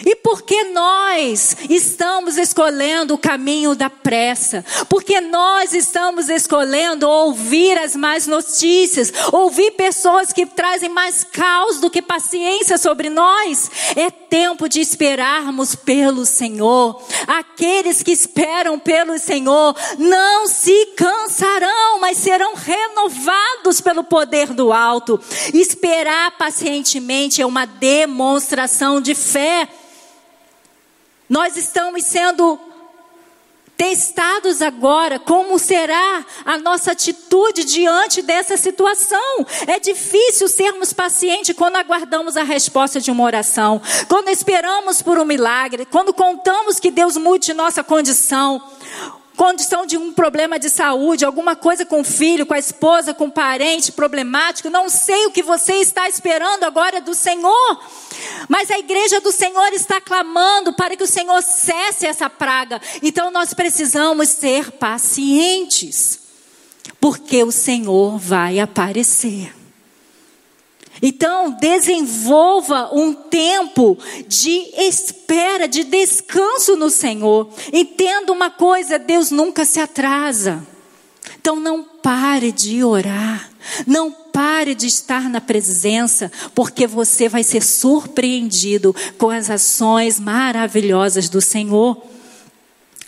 E 0.05 0.15
porque 0.17 0.63
nós 0.65 1.57
estamos 1.69 2.37
escolhendo 2.37 3.13
o 3.13 3.17
caminho 3.17 3.75
da 3.75 3.89
pressa, 3.89 4.65
porque 4.89 5.21
nós 5.21 5.73
estamos 5.73 6.29
escolhendo 6.29 7.07
ouvir 7.07 7.77
as 7.77 7.95
más 7.95 8.27
notícias, 8.27 9.11
ouvir 9.31 9.71
pessoas 9.71 10.33
que 10.33 10.45
trazem 10.45 10.89
mais 10.89 11.23
caos 11.23 11.79
do 11.79 11.89
que 11.89 12.01
paciência 12.01 12.77
sobre 12.77 13.09
nós, 13.09 13.69
é 13.95 14.09
tempo 14.09 14.67
de 14.67 14.79
esperarmos 14.79 15.75
pelo 15.75 16.25
Senhor. 16.25 17.01
Aqueles 17.27 18.01
que 18.01 18.11
esperam 18.11 18.79
pelo 18.79 19.19
Senhor 19.19 19.75
não 19.97 20.47
se 20.47 20.85
cansarão, 20.97 21.99
mas 21.99 22.17
serão 22.17 22.53
renovados 22.55 23.81
pelo 23.81 24.03
poder 24.03 24.53
do 24.53 24.71
alto. 24.71 25.19
Esperar 25.53 26.31
pacientemente 26.37 27.41
é 27.41 27.45
uma 27.45 27.65
demonstração 27.65 29.01
de 29.01 29.13
fé. 29.13 29.67
Nós 31.31 31.55
estamos 31.55 32.03
sendo 32.03 32.59
testados 33.77 34.61
agora 34.61 35.17
como 35.17 35.57
será 35.57 36.25
a 36.43 36.57
nossa 36.57 36.91
atitude 36.91 37.63
diante 37.63 38.21
dessa 38.21 38.57
situação. 38.57 39.47
É 39.65 39.79
difícil 39.79 40.49
sermos 40.49 40.91
pacientes 40.91 41.55
quando 41.55 41.77
aguardamos 41.77 42.35
a 42.35 42.43
resposta 42.43 42.99
de 42.99 43.09
uma 43.09 43.23
oração, 43.23 43.81
quando 44.09 44.27
esperamos 44.27 45.01
por 45.01 45.17
um 45.17 45.23
milagre, 45.23 45.85
quando 45.85 46.13
contamos 46.13 46.81
que 46.81 46.91
Deus 46.91 47.15
mude 47.15 47.53
nossa 47.53 47.81
condição 47.81 48.61
condição 49.41 49.87
de 49.87 49.97
um 49.97 50.13
problema 50.13 50.59
de 50.59 50.69
saúde, 50.69 51.25
alguma 51.25 51.55
coisa 51.55 51.83
com 51.83 52.01
o 52.01 52.03
filho, 52.03 52.45
com 52.45 52.53
a 52.53 52.59
esposa, 52.59 53.11
com 53.11 53.25
o 53.25 53.31
parente 53.31 53.91
problemático, 53.91 54.69
não 54.69 54.87
sei 54.87 55.25
o 55.25 55.31
que 55.31 55.41
você 55.41 55.77
está 55.77 56.07
esperando 56.07 56.63
agora 56.63 57.01
do 57.01 57.15
Senhor, 57.15 57.83
mas 58.47 58.69
a 58.69 58.77
igreja 58.77 59.19
do 59.19 59.31
Senhor 59.31 59.73
está 59.73 59.99
clamando 59.99 60.73
para 60.73 60.95
que 60.95 61.01
o 61.01 61.07
Senhor 61.07 61.41
cesse 61.41 62.05
essa 62.05 62.29
praga, 62.29 62.79
então 63.01 63.31
nós 63.31 63.51
precisamos 63.51 64.29
ser 64.29 64.73
pacientes, 64.73 66.19
porque 66.99 67.43
o 67.43 67.51
Senhor 67.51 68.19
vai 68.19 68.59
aparecer. 68.59 69.60
Então, 71.01 71.51
desenvolva 71.59 72.91
um 72.93 73.13
tempo 73.13 73.97
de 74.27 74.69
espera, 74.77 75.67
de 75.67 75.83
descanso 75.83 76.75
no 76.75 76.89
Senhor. 76.89 77.49
Entenda 77.73 78.31
uma 78.31 78.51
coisa: 78.51 78.99
Deus 78.99 79.31
nunca 79.31 79.65
se 79.65 79.79
atrasa. 79.79 80.65
Então, 81.39 81.59
não 81.59 81.83
pare 81.83 82.51
de 82.51 82.83
orar. 82.83 83.49
Não 83.85 84.11
pare 84.11 84.73
de 84.73 84.87
estar 84.87 85.29
na 85.29 85.41
presença, 85.41 86.31
porque 86.55 86.87
você 86.87 87.29
vai 87.29 87.43
ser 87.43 87.61
surpreendido 87.63 88.95
com 89.17 89.29
as 89.29 89.49
ações 89.49 90.19
maravilhosas 90.19 91.29
do 91.29 91.41
Senhor. 91.41 92.10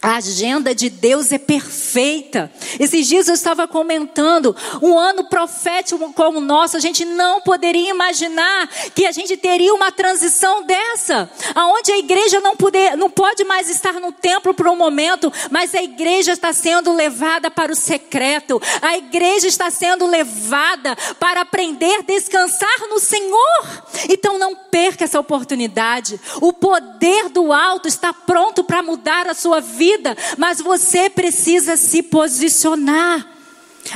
A 0.04 0.18
agenda 0.18 0.76
de 0.76 0.90
Deus 0.90 1.32
é 1.32 1.38
perfeita. 1.38 2.52
Esses 2.78 3.08
dias 3.08 3.30
eu 3.30 3.34
estava 3.34 3.66
comentando, 3.66 4.54
um 4.82 5.00
ano 5.00 5.30
profético 5.30 6.12
como 6.12 6.40
o 6.40 6.42
nosso, 6.42 6.76
a 6.76 6.80
gente 6.82 7.06
não 7.06 7.40
poderia 7.40 7.90
imaginar 7.90 8.68
que 8.94 9.06
a 9.06 9.14
gente 9.14 9.38
teria 9.38 9.74
uma 9.74 9.94
transição 9.94 10.64
dessa, 10.64 11.32
aonde 11.56 11.94
a 11.94 11.98
igreja 11.98 12.42
não, 12.42 12.54
poder, 12.54 12.98
não 12.98 13.10
pode 13.10 13.46
mais 13.46 13.70
estar 13.70 13.94
no 13.94 14.12
templo 14.12 14.54
por 14.54 14.68
um 14.68 14.76
momento, 14.76 15.32
mas 15.50 15.74
a 15.74 15.82
igreja 15.82 16.34
está 16.34 16.52
sendo 16.52 16.92
levada 16.92 17.50
para 17.50 17.72
o 17.72 17.76
secreto, 17.76 18.62
a 18.82 18.98
igreja 18.98 19.48
está 19.48 19.72
sendo 19.72 20.06
levada 20.06 20.98
para 21.18 21.42
aprender 21.42 22.00
a 22.00 22.02
descansar 22.02 22.90
no 22.90 23.00
Senhor. 23.00 23.84
Então 24.10 24.38
não 24.38 24.54
perca 24.54 25.06
essa 25.06 25.20
oportunidade. 25.20 26.20
O 26.42 26.52
poder 26.52 27.30
do 27.30 27.54
alto 27.54 27.88
está 27.88 28.12
pronto 28.12 28.66
para 28.66 28.84
mudar 28.84 29.28
a 29.28 29.34
sua 29.34 29.62
vida 29.62 29.93
vida, 29.98 30.18
mas 30.38 30.60
você 30.60 31.10
precisa 31.10 31.76
se 31.78 32.02
posicionar. 32.04 33.32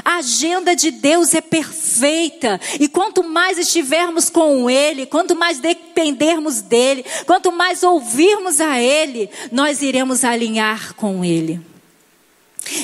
A 0.04 0.18
agenda 0.18 0.76
de 0.76 0.92
Deus 0.92 1.34
é 1.34 1.40
perfeita, 1.40 2.60
e 2.78 2.90
quanto 2.90 3.24
mais 3.24 3.58
estivermos 3.58 4.30
com 4.30 4.70
Ele, 4.70 5.06
quanto 5.06 5.34
mais 5.34 5.60
dependermos 5.60 6.62
dEle, 6.62 7.06
quanto 7.26 7.54
mais 7.54 7.84
ouvirmos 7.84 8.60
a 8.60 8.78
Ele, 8.82 9.30
nós 9.50 9.82
iremos 9.82 10.26
alinhar 10.26 10.94
com 10.96 11.24
Ele. 11.24 11.62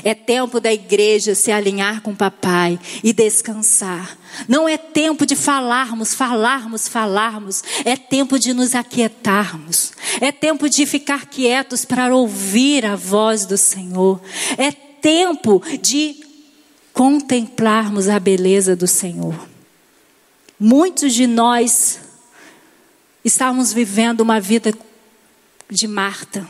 É 0.04 0.14
tempo 0.14 0.60
da 0.60 0.72
igreja 0.72 1.36
se 1.36 1.52
alinhar 1.52 2.02
com 2.02 2.12
o 2.12 2.16
papai 2.16 2.80
e 3.04 3.14
descansar. 3.14 4.18
Não 4.48 4.68
é 4.68 4.78
tempo 4.78 5.26
de 5.26 5.36
falarmos, 5.36 6.14
falarmos, 6.14 6.88
falarmos. 6.88 7.64
É 7.86 7.96
tempo 7.96 8.40
de 8.40 8.54
nos 8.54 8.76
aquietarmos. 8.76 9.94
É 10.22 10.32
tempo 10.32 10.70
de 10.70 10.86
ficar 10.86 11.26
quietos 11.28 11.86
para 11.86 12.16
ouvir 12.16 12.86
a 12.86 12.96
voz 12.96 13.46
do 13.46 13.58
Senhor. 13.58 14.22
É 14.58 14.72
tempo 14.72 15.62
de 15.82 16.24
contemplarmos 16.94 18.08
a 18.08 18.20
beleza 18.20 18.76
do 18.76 18.88
Senhor. 18.88 19.48
Muitos 20.60 21.14
de 21.14 21.28
nós 21.28 22.00
estávamos 23.26 23.74
vivendo 23.74 24.22
uma 24.22 24.40
vida 24.40 24.74
de 25.70 25.88
Marta, 25.88 26.48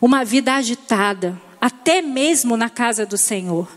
uma 0.00 0.24
vida 0.24 0.54
agitada 0.54 1.40
até 1.60 2.00
mesmo 2.00 2.56
na 2.56 2.70
casa 2.70 3.04
do 3.04 3.18
Senhor. 3.18 3.68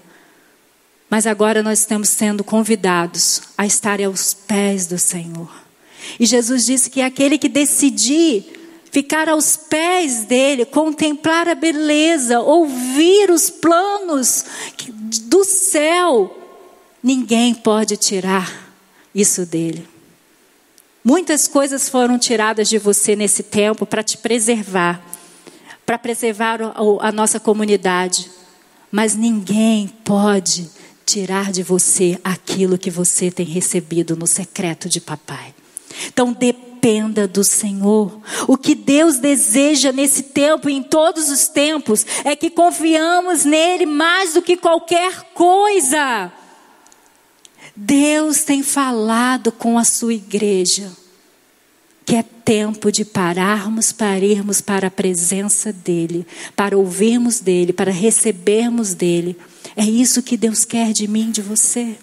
Mas 1.09 1.27
agora 1.27 1.61
nós 1.61 1.79
estamos 1.79 2.09
sendo 2.09 2.43
convidados 2.43 3.41
a 3.57 3.65
estar 3.65 4.01
aos 4.01 4.33
pés 4.33 4.87
do 4.87 4.97
Senhor. 4.97 5.51
E 6.19 6.25
Jesus 6.25 6.65
disse 6.65 6.89
que 6.89 7.01
aquele 7.01 7.37
que 7.37 7.49
decidir 7.49 8.45
ficar 8.91 9.27
aos 9.27 9.57
pés 9.57 10.25
dele, 10.25 10.65
contemplar 10.65 11.47
a 11.49 11.55
beleza, 11.55 12.39
ouvir 12.39 13.31
os 13.31 13.49
planos 13.49 14.45
do 15.23 15.43
céu, 15.43 16.35
ninguém 17.01 17.55
pode 17.55 17.97
tirar 17.97 18.71
isso 19.13 19.45
dele. 19.45 19.87
Muitas 21.03 21.47
coisas 21.47 21.89
foram 21.89 22.17
tiradas 22.17 22.69
de 22.69 22.77
você 22.77 23.15
nesse 23.15 23.43
tempo 23.43 23.85
para 23.85 24.03
te 24.03 24.17
preservar 24.17 25.03
para 25.85 25.97
preservar 25.97 26.59
a 26.99 27.11
nossa 27.11 27.39
comunidade. 27.39 28.29
Mas 28.91 29.15
ninguém 29.15 29.87
pode 29.87 30.69
tirar 31.05 31.51
de 31.51 31.63
você 31.63 32.19
aquilo 32.23 32.77
que 32.77 32.89
você 32.89 33.29
tem 33.29 33.45
recebido 33.45 34.15
no 34.15 34.27
secreto 34.27 34.87
de 34.87 35.01
papai. 35.01 35.53
Então 36.07 36.31
dependa 36.31 37.27
do 37.27 37.43
Senhor. 37.43 38.19
O 38.47 38.57
que 38.57 38.75
Deus 38.75 39.17
deseja 39.17 39.91
nesse 39.91 40.23
tempo 40.23 40.69
e 40.69 40.73
em 40.73 40.83
todos 40.83 41.29
os 41.29 41.47
tempos 41.47 42.05
é 42.23 42.35
que 42.35 42.49
confiamos 42.49 43.45
nele 43.45 43.85
mais 43.85 44.33
do 44.33 44.41
que 44.41 44.57
qualquer 44.57 45.33
coisa. 45.33 46.31
Deus 47.75 48.43
tem 48.43 48.61
falado 48.61 49.51
com 49.51 49.77
a 49.77 49.83
sua 49.83 50.13
igreja 50.13 51.02
que 52.05 52.15
é 52.15 52.23
tempo 52.23 52.91
de 52.91 53.05
pararmos 53.05 53.91
para 53.91 54.19
irmos 54.19 54.61
para 54.61 54.87
a 54.87 54.91
presença 54.91 55.71
dEle, 55.71 56.25
para 56.55 56.77
ouvirmos 56.77 57.39
dEle, 57.39 57.73
para 57.73 57.91
recebermos 57.91 58.93
dEle. 58.93 59.37
É 59.75 59.85
isso 59.85 60.21
que 60.21 60.37
Deus 60.37 60.65
quer 60.65 60.91
de 60.91 61.07
mim, 61.07 61.31
de 61.31 61.41
você. 61.41 61.95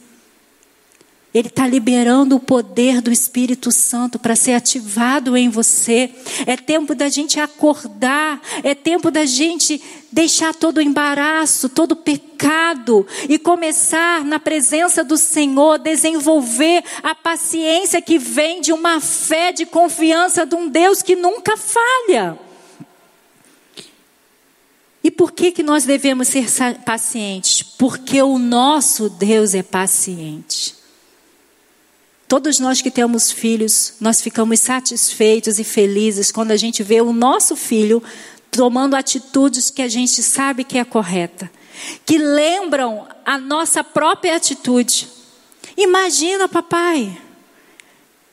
Ele 1.32 1.46
está 1.46 1.64
liberando 1.64 2.34
o 2.34 2.40
poder 2.40 3.00
do 3.00 3.12
Espírito 3.12 3.70
Santo 3.70 4.18
para 4.18 4.34
ser 4.34 4.52
ativado 4.52 5.36
em 5.36 5.48
você. 5.48 6.10
É 6.44 6.56
tempo 6.56 6.92
da 6.92 7.08
gente 7.08 7.38
acordar, 7.38 8.42
é 8.64 8.74
tempo 8.74 9.12
da 9.12 9.24
gente 9.24 9.80
deixar 10.10 10.52
todo 10.52 10.78
o 10.78 10.82
embaraço, 10.82 11.68
todo 11.68 11.92
o 11.92 11.96
pecado 11.96 13.06
e 13.28 13.38
começar 13.38 14.24
na 14.24 14.40
presença 14.40 15.04
do 15.04 15.16
Senhor, 15.16 15.78
desenvolver 15.78 16.82
a 17.00 17.14
paciência 17.14 18.02
que 18.02 18.18
vem 18.18 18.60
de 18.60 18.72
uma 18.72 19.00
fé 19.00 19.52
de 19.52 19.64
confiança 19.64 20.44
de 20.44 20.56
um 20.56 20.68
Deus 20.68 21.00
que 21.00 21.14
nunca 21.14 21.56
falha. 21.56 22.36
E 25.02 25.12
por 25.12 25.30
que, 25.30 25.52
que 25.52 25.62
nós 25.62 25.84
devemos 25.84 26.26
ser 26.26 26.46
pacientes? 26.84 27.62
Porque 27.62 28.20
o 28.20 28.36
nosso 28.36 29.08
Deus 29.08 29.54
é 29.54 29.62
paciente. 29.62 30.79
Todos 32.30 32.60
nós 32.60 32.80
que 32.80 32.92
temos 32.92 33.32
filhos, 33.32 33.94
nós 34.00 34.22
ficamos 34.22 34.60
satisfeitos 34.60 35.58
e 35.58 35.64
felizes 35.64 36.30
quando 36.30 36.52
a 36.52 36.56
gente 36.56 36.80
vê 36.80 37.00
o 37.00 37.12
nosso 37.12 37.56
filho 37.56 38.00
tomando 38.52 38.94
atitudes 38.94 39.68
que 39.68 39.82
a 39.82 39.88
gente 39.88 40.22
sabe 40.22 40.62
que 40.62 40.78
é 40.78 40.84
correta, 40.84 41.50
que 42.06 42.18
lembram 42.18 43.08
a 43.26 43.36
nossa 43.36 43.82
própria 43.82 44.36
atitude. 44.36 45.08
Imagina, 45.76 46.48
papai, 46.48 47.20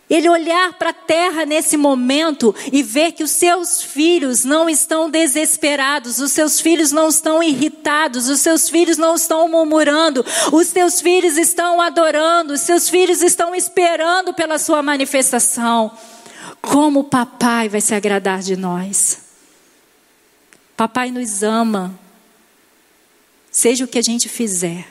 ele 0.10 0.30
olhar 0.30 0.74
para 0.74 0.92
a 0.92 0.94
terra 0.94 1.46
nesse 1.46 1.76
momento 1.76 2.56
e 2.72 2.82
ver 2.82 3.12
que 3.12 3.24
os 3.24 3.32
seus 3.32 3.82
filhos 3.82 4.46
não 4.46 4.70
estão 4.70 5.10
desesperados, 5.10 6.20
os 6.20 6.32
seus 6.32 6.62
filhos 6.62 6.92
não 6.92 7.10
estão 7.10 7.44
irritados, 7.44 8.30
os 8.30 8.40
seus 8.40 8.70
filhos 8.70 8.98
não 8.98 9.16
estão 9.16 9.50
murmurando, 9.50 10.26
os 10.54 10.68
seus 10.68 11.02
filhos 11.02 11.38
estão 11.38 11.82
adorando, 11.82 12.54
os 12.54 12.62
seus 12.62 12.88
filhos 12.88 13.22
estão 13.22 13.54
esperando 13.54 14.34
pela 14.34 14.58
sua 14.58 14.82
manifestação. 14.82 15.92
Como 16.62 17.02
o 17.02 17.04
papai 17.04 17.68
vai 17.68 17.82
se 17.82 17.94
agradar 17.94 18.40
de 18.40 18.56
nós? 18.56 19.20
Papai 20.78 21.12
nos 21.12 21.44
ama, 21.44 22.00
seja 23.52 23.84
o 23.84 23.88
que 23.88 24.00
a 24.00 24.04
gente 24.04 24.30
fizer, 24.30 24.88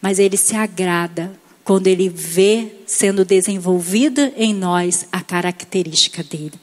mas 0.00 0.18
ele 0.18 0.38
se 0.38 0.56
agrada 0.56 1.38
quando 1.66 1.88
ele 1.88 2.08
vê 2.08 2.68
sendo 2.86 3.24
desenvolvida 3.24 4.32
em 4.36 4.54
nós 4.54 5.08
a 5.10 5.20
característica 5.20 6.22
dele. 6.22 6.54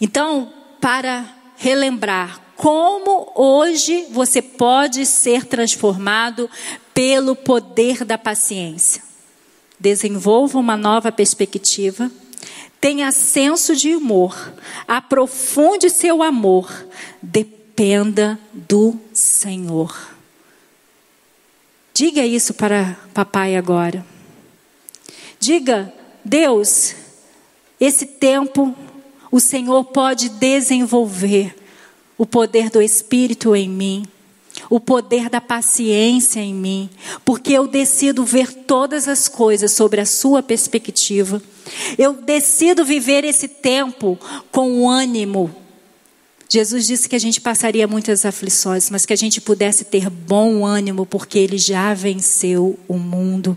Então, 0.00 0.52
para 0.80 1.26
relembrar 1.56 2.40
como 2.54 3.32
hoje 3.34 4.06
você 4.10 4.40
pode 4.40 5.04
ser 5.04 5.46
transformado 5.46 6.48
pelo 6.94 7.34
poder 7.34 8.04
da 8.04 8.16
paciência. 8.16 9.02
Desenvolva 9.80 10.56
uma 10.56 10.76
nova 10.76 11.10
perspectiva, 11.10 12.08
tenha 12.80 13.10
senso 13.10 13.74
de 13.74 13.96
humor, 13.96 14.54
aprofunde 14.86 15.90
seu 15.90 16.22
amor, 16.22 16.70
dependa 17.20 18.38
do 18.52 18.96
Senhor. 19.12 20.09
Diga 22.00 22.24
isso 22.24 22.54
para 22.54 22.96
papai 23.12 23.56
agora. 23.56 24.06
Diga, 25.38 25.92
Deus, 26.24 26.94
esse 27.78 28.06
tempo 28.06 28.74
o 29.30 29.38
Senhor 29.38 29.84
pode 29.84 30.30
desenvolver 30.30 31.54
o 32.16 32.24
poder 32.24 32.70
do 32.70 32.80
Espírito 32.80 33.54
em 33.54 33.68
mim, 33.68 34.06
o 34.70 34.80
poder 34.80 35.28
da 35.28 35.42
paciência 35.42 36.40
em 36.40 36.54
mim, 36.54 36.88
porque 37.22 37.52
eu 37.52 37.66
decido 37.66 38.24
ver 38.24 38.50
todas 38.50 39.06
as 39.06 39.28
coisas 39.28 39.70
sobre 39.72 40.00
a 40.00 40.06
Sua 40.06 40.42
perspectiva. 40.42 41.42
Eu 41.98 42.14
decido 42.14 42.82
viver 42.82 43.26
esse 43.26 43.46
tempo 43.46 44.18
com 44.50 44.88
ânimo, 44.88 45.54
Jesus 46.52 46.84
disse 46.84 47.08
que 47.08 47.14
a 47.14 47.20
gente 47.20 47.40
passaria 47.40 47.86
muitas 47.86 48.26
aflições, 48.26 48.90
mas 48.90 49.06
que 49.06 49.12
a 49.12 49.16
gente 49.16 49.40
pudesse 49.40 49.84
ter 49.84 50.10
bom 50.10 50.66
ânimo, 50.66 51.06
porque 51.06 51.38
Ele 51.38 51.56
já 51.56 51.94
venceu 51.94 52.76
o 52.88 52.98
mundo. 52.98 53.56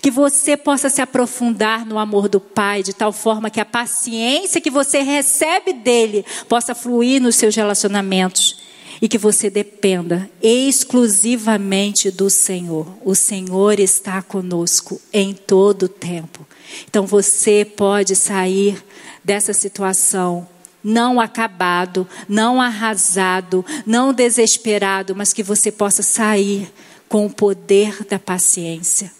Que 0.00 0.12
você 0.12 0.56
possa 0.56 0.88
se 0.88 1.02
aprofundar 1.02 1.84
no 1.84 1.98
amor 1.98 2.28
do 2.28 2.38
Pai, 2.38 2.84
de 2.84 2.94
tal 2.94 3.12
forma 3.12 3.50
que 3.50 3.60
a 3.60 3.64
paciência 3.64 4.60
que 4.60 4.70
você 4.70 5.00
recebe 5.00 5.72
dele 5.72 6.24
possa 6.48 6.72
fluir 6.72 7.20
nos 7.20 7.34
seus 7.34 7.56
relacionamentos 7.56 8.60
e 9.02 9.08
que 9.08 9.18
você 9.18 9.50
dependa 9.50 10.30
exclusivamente 10.40 12.12
do 12.12 12.30
Senhor. 12.30 12.86
O 13.04 13.16
Senhor 13.16 13.80
está 13.80 14.22
conosco 14.22 15.00
em 15.12 15.34
todo 15.34 15.84
o 15.84 15.88
tempo. 15.88 16.46
Então 16.88 17.06
você 17.08 17.64
pode 17.64 18.14
sair 18.14 18.80
dessa 19.24 19.52
situação 19.52 20.46
não 20.82 21.20
acabado, 21.20 22.06
não 22.28 22.60
arrasado, 22.60 23.64
não 23.86 24.12
desesperado, 24.12 25.14
mas 25.14 25.32
que 25.32 25.42
você 25.42 25.70
possa 25.70 26.02
sair 26.02 26.72
com 27.08 27.26
o 27.26 27.30
poder 27.30 28.04
da 28.04 28.18
paciência. 28.18 29.10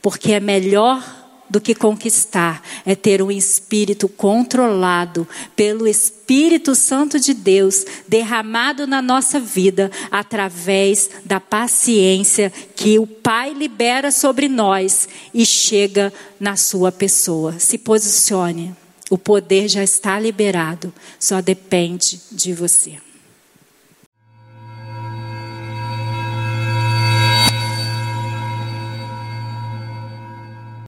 Porque 0.00 0.32
é 0.32 0.40
melhor 0.40 1.02
do 1.48 1.60
que 1.60 1.74
conquistar 1.74 2.62
é 2.84 2.94
ter 2.94 3.22
um 3.22 3.30
espírito 3.30 4.08
controlado 4.08 5.26
pelo 5.56 5.86
Espírito 5.86 6.74
Santo 6.74 7.18
de 7.18 7.32
Deus, 7.32 7.84
derramado 8.06 8.86
na 8.86 9.00
nossa 9.00 9.40
vida 9.40 9.90
através 10.10 11.10
da 11.24 11.40
paciência 11.40 12.52
que 12.76 12.98
o 12.98 13.06
Pai 13.06 13.54
libera 13.54 14.10
sobre 14.10 14.48
nós 14.48 15.08
e 15.32 15.44
chega 15.46 16.12
na 16.38 16.56
sua 16.56 16.92
pessoa. 16.92 17.58
Se 17.58 17.78
posicione. 17.78 18.74
O 19.10 19.16
poder 19.16 19.68
já 19.68 19.82
está 19.82 20.18
liberado, 20.18 20.92
só 21.18 21.40
depende 21.40 22.20
de 22.30 22.52
você. 22.52 22.98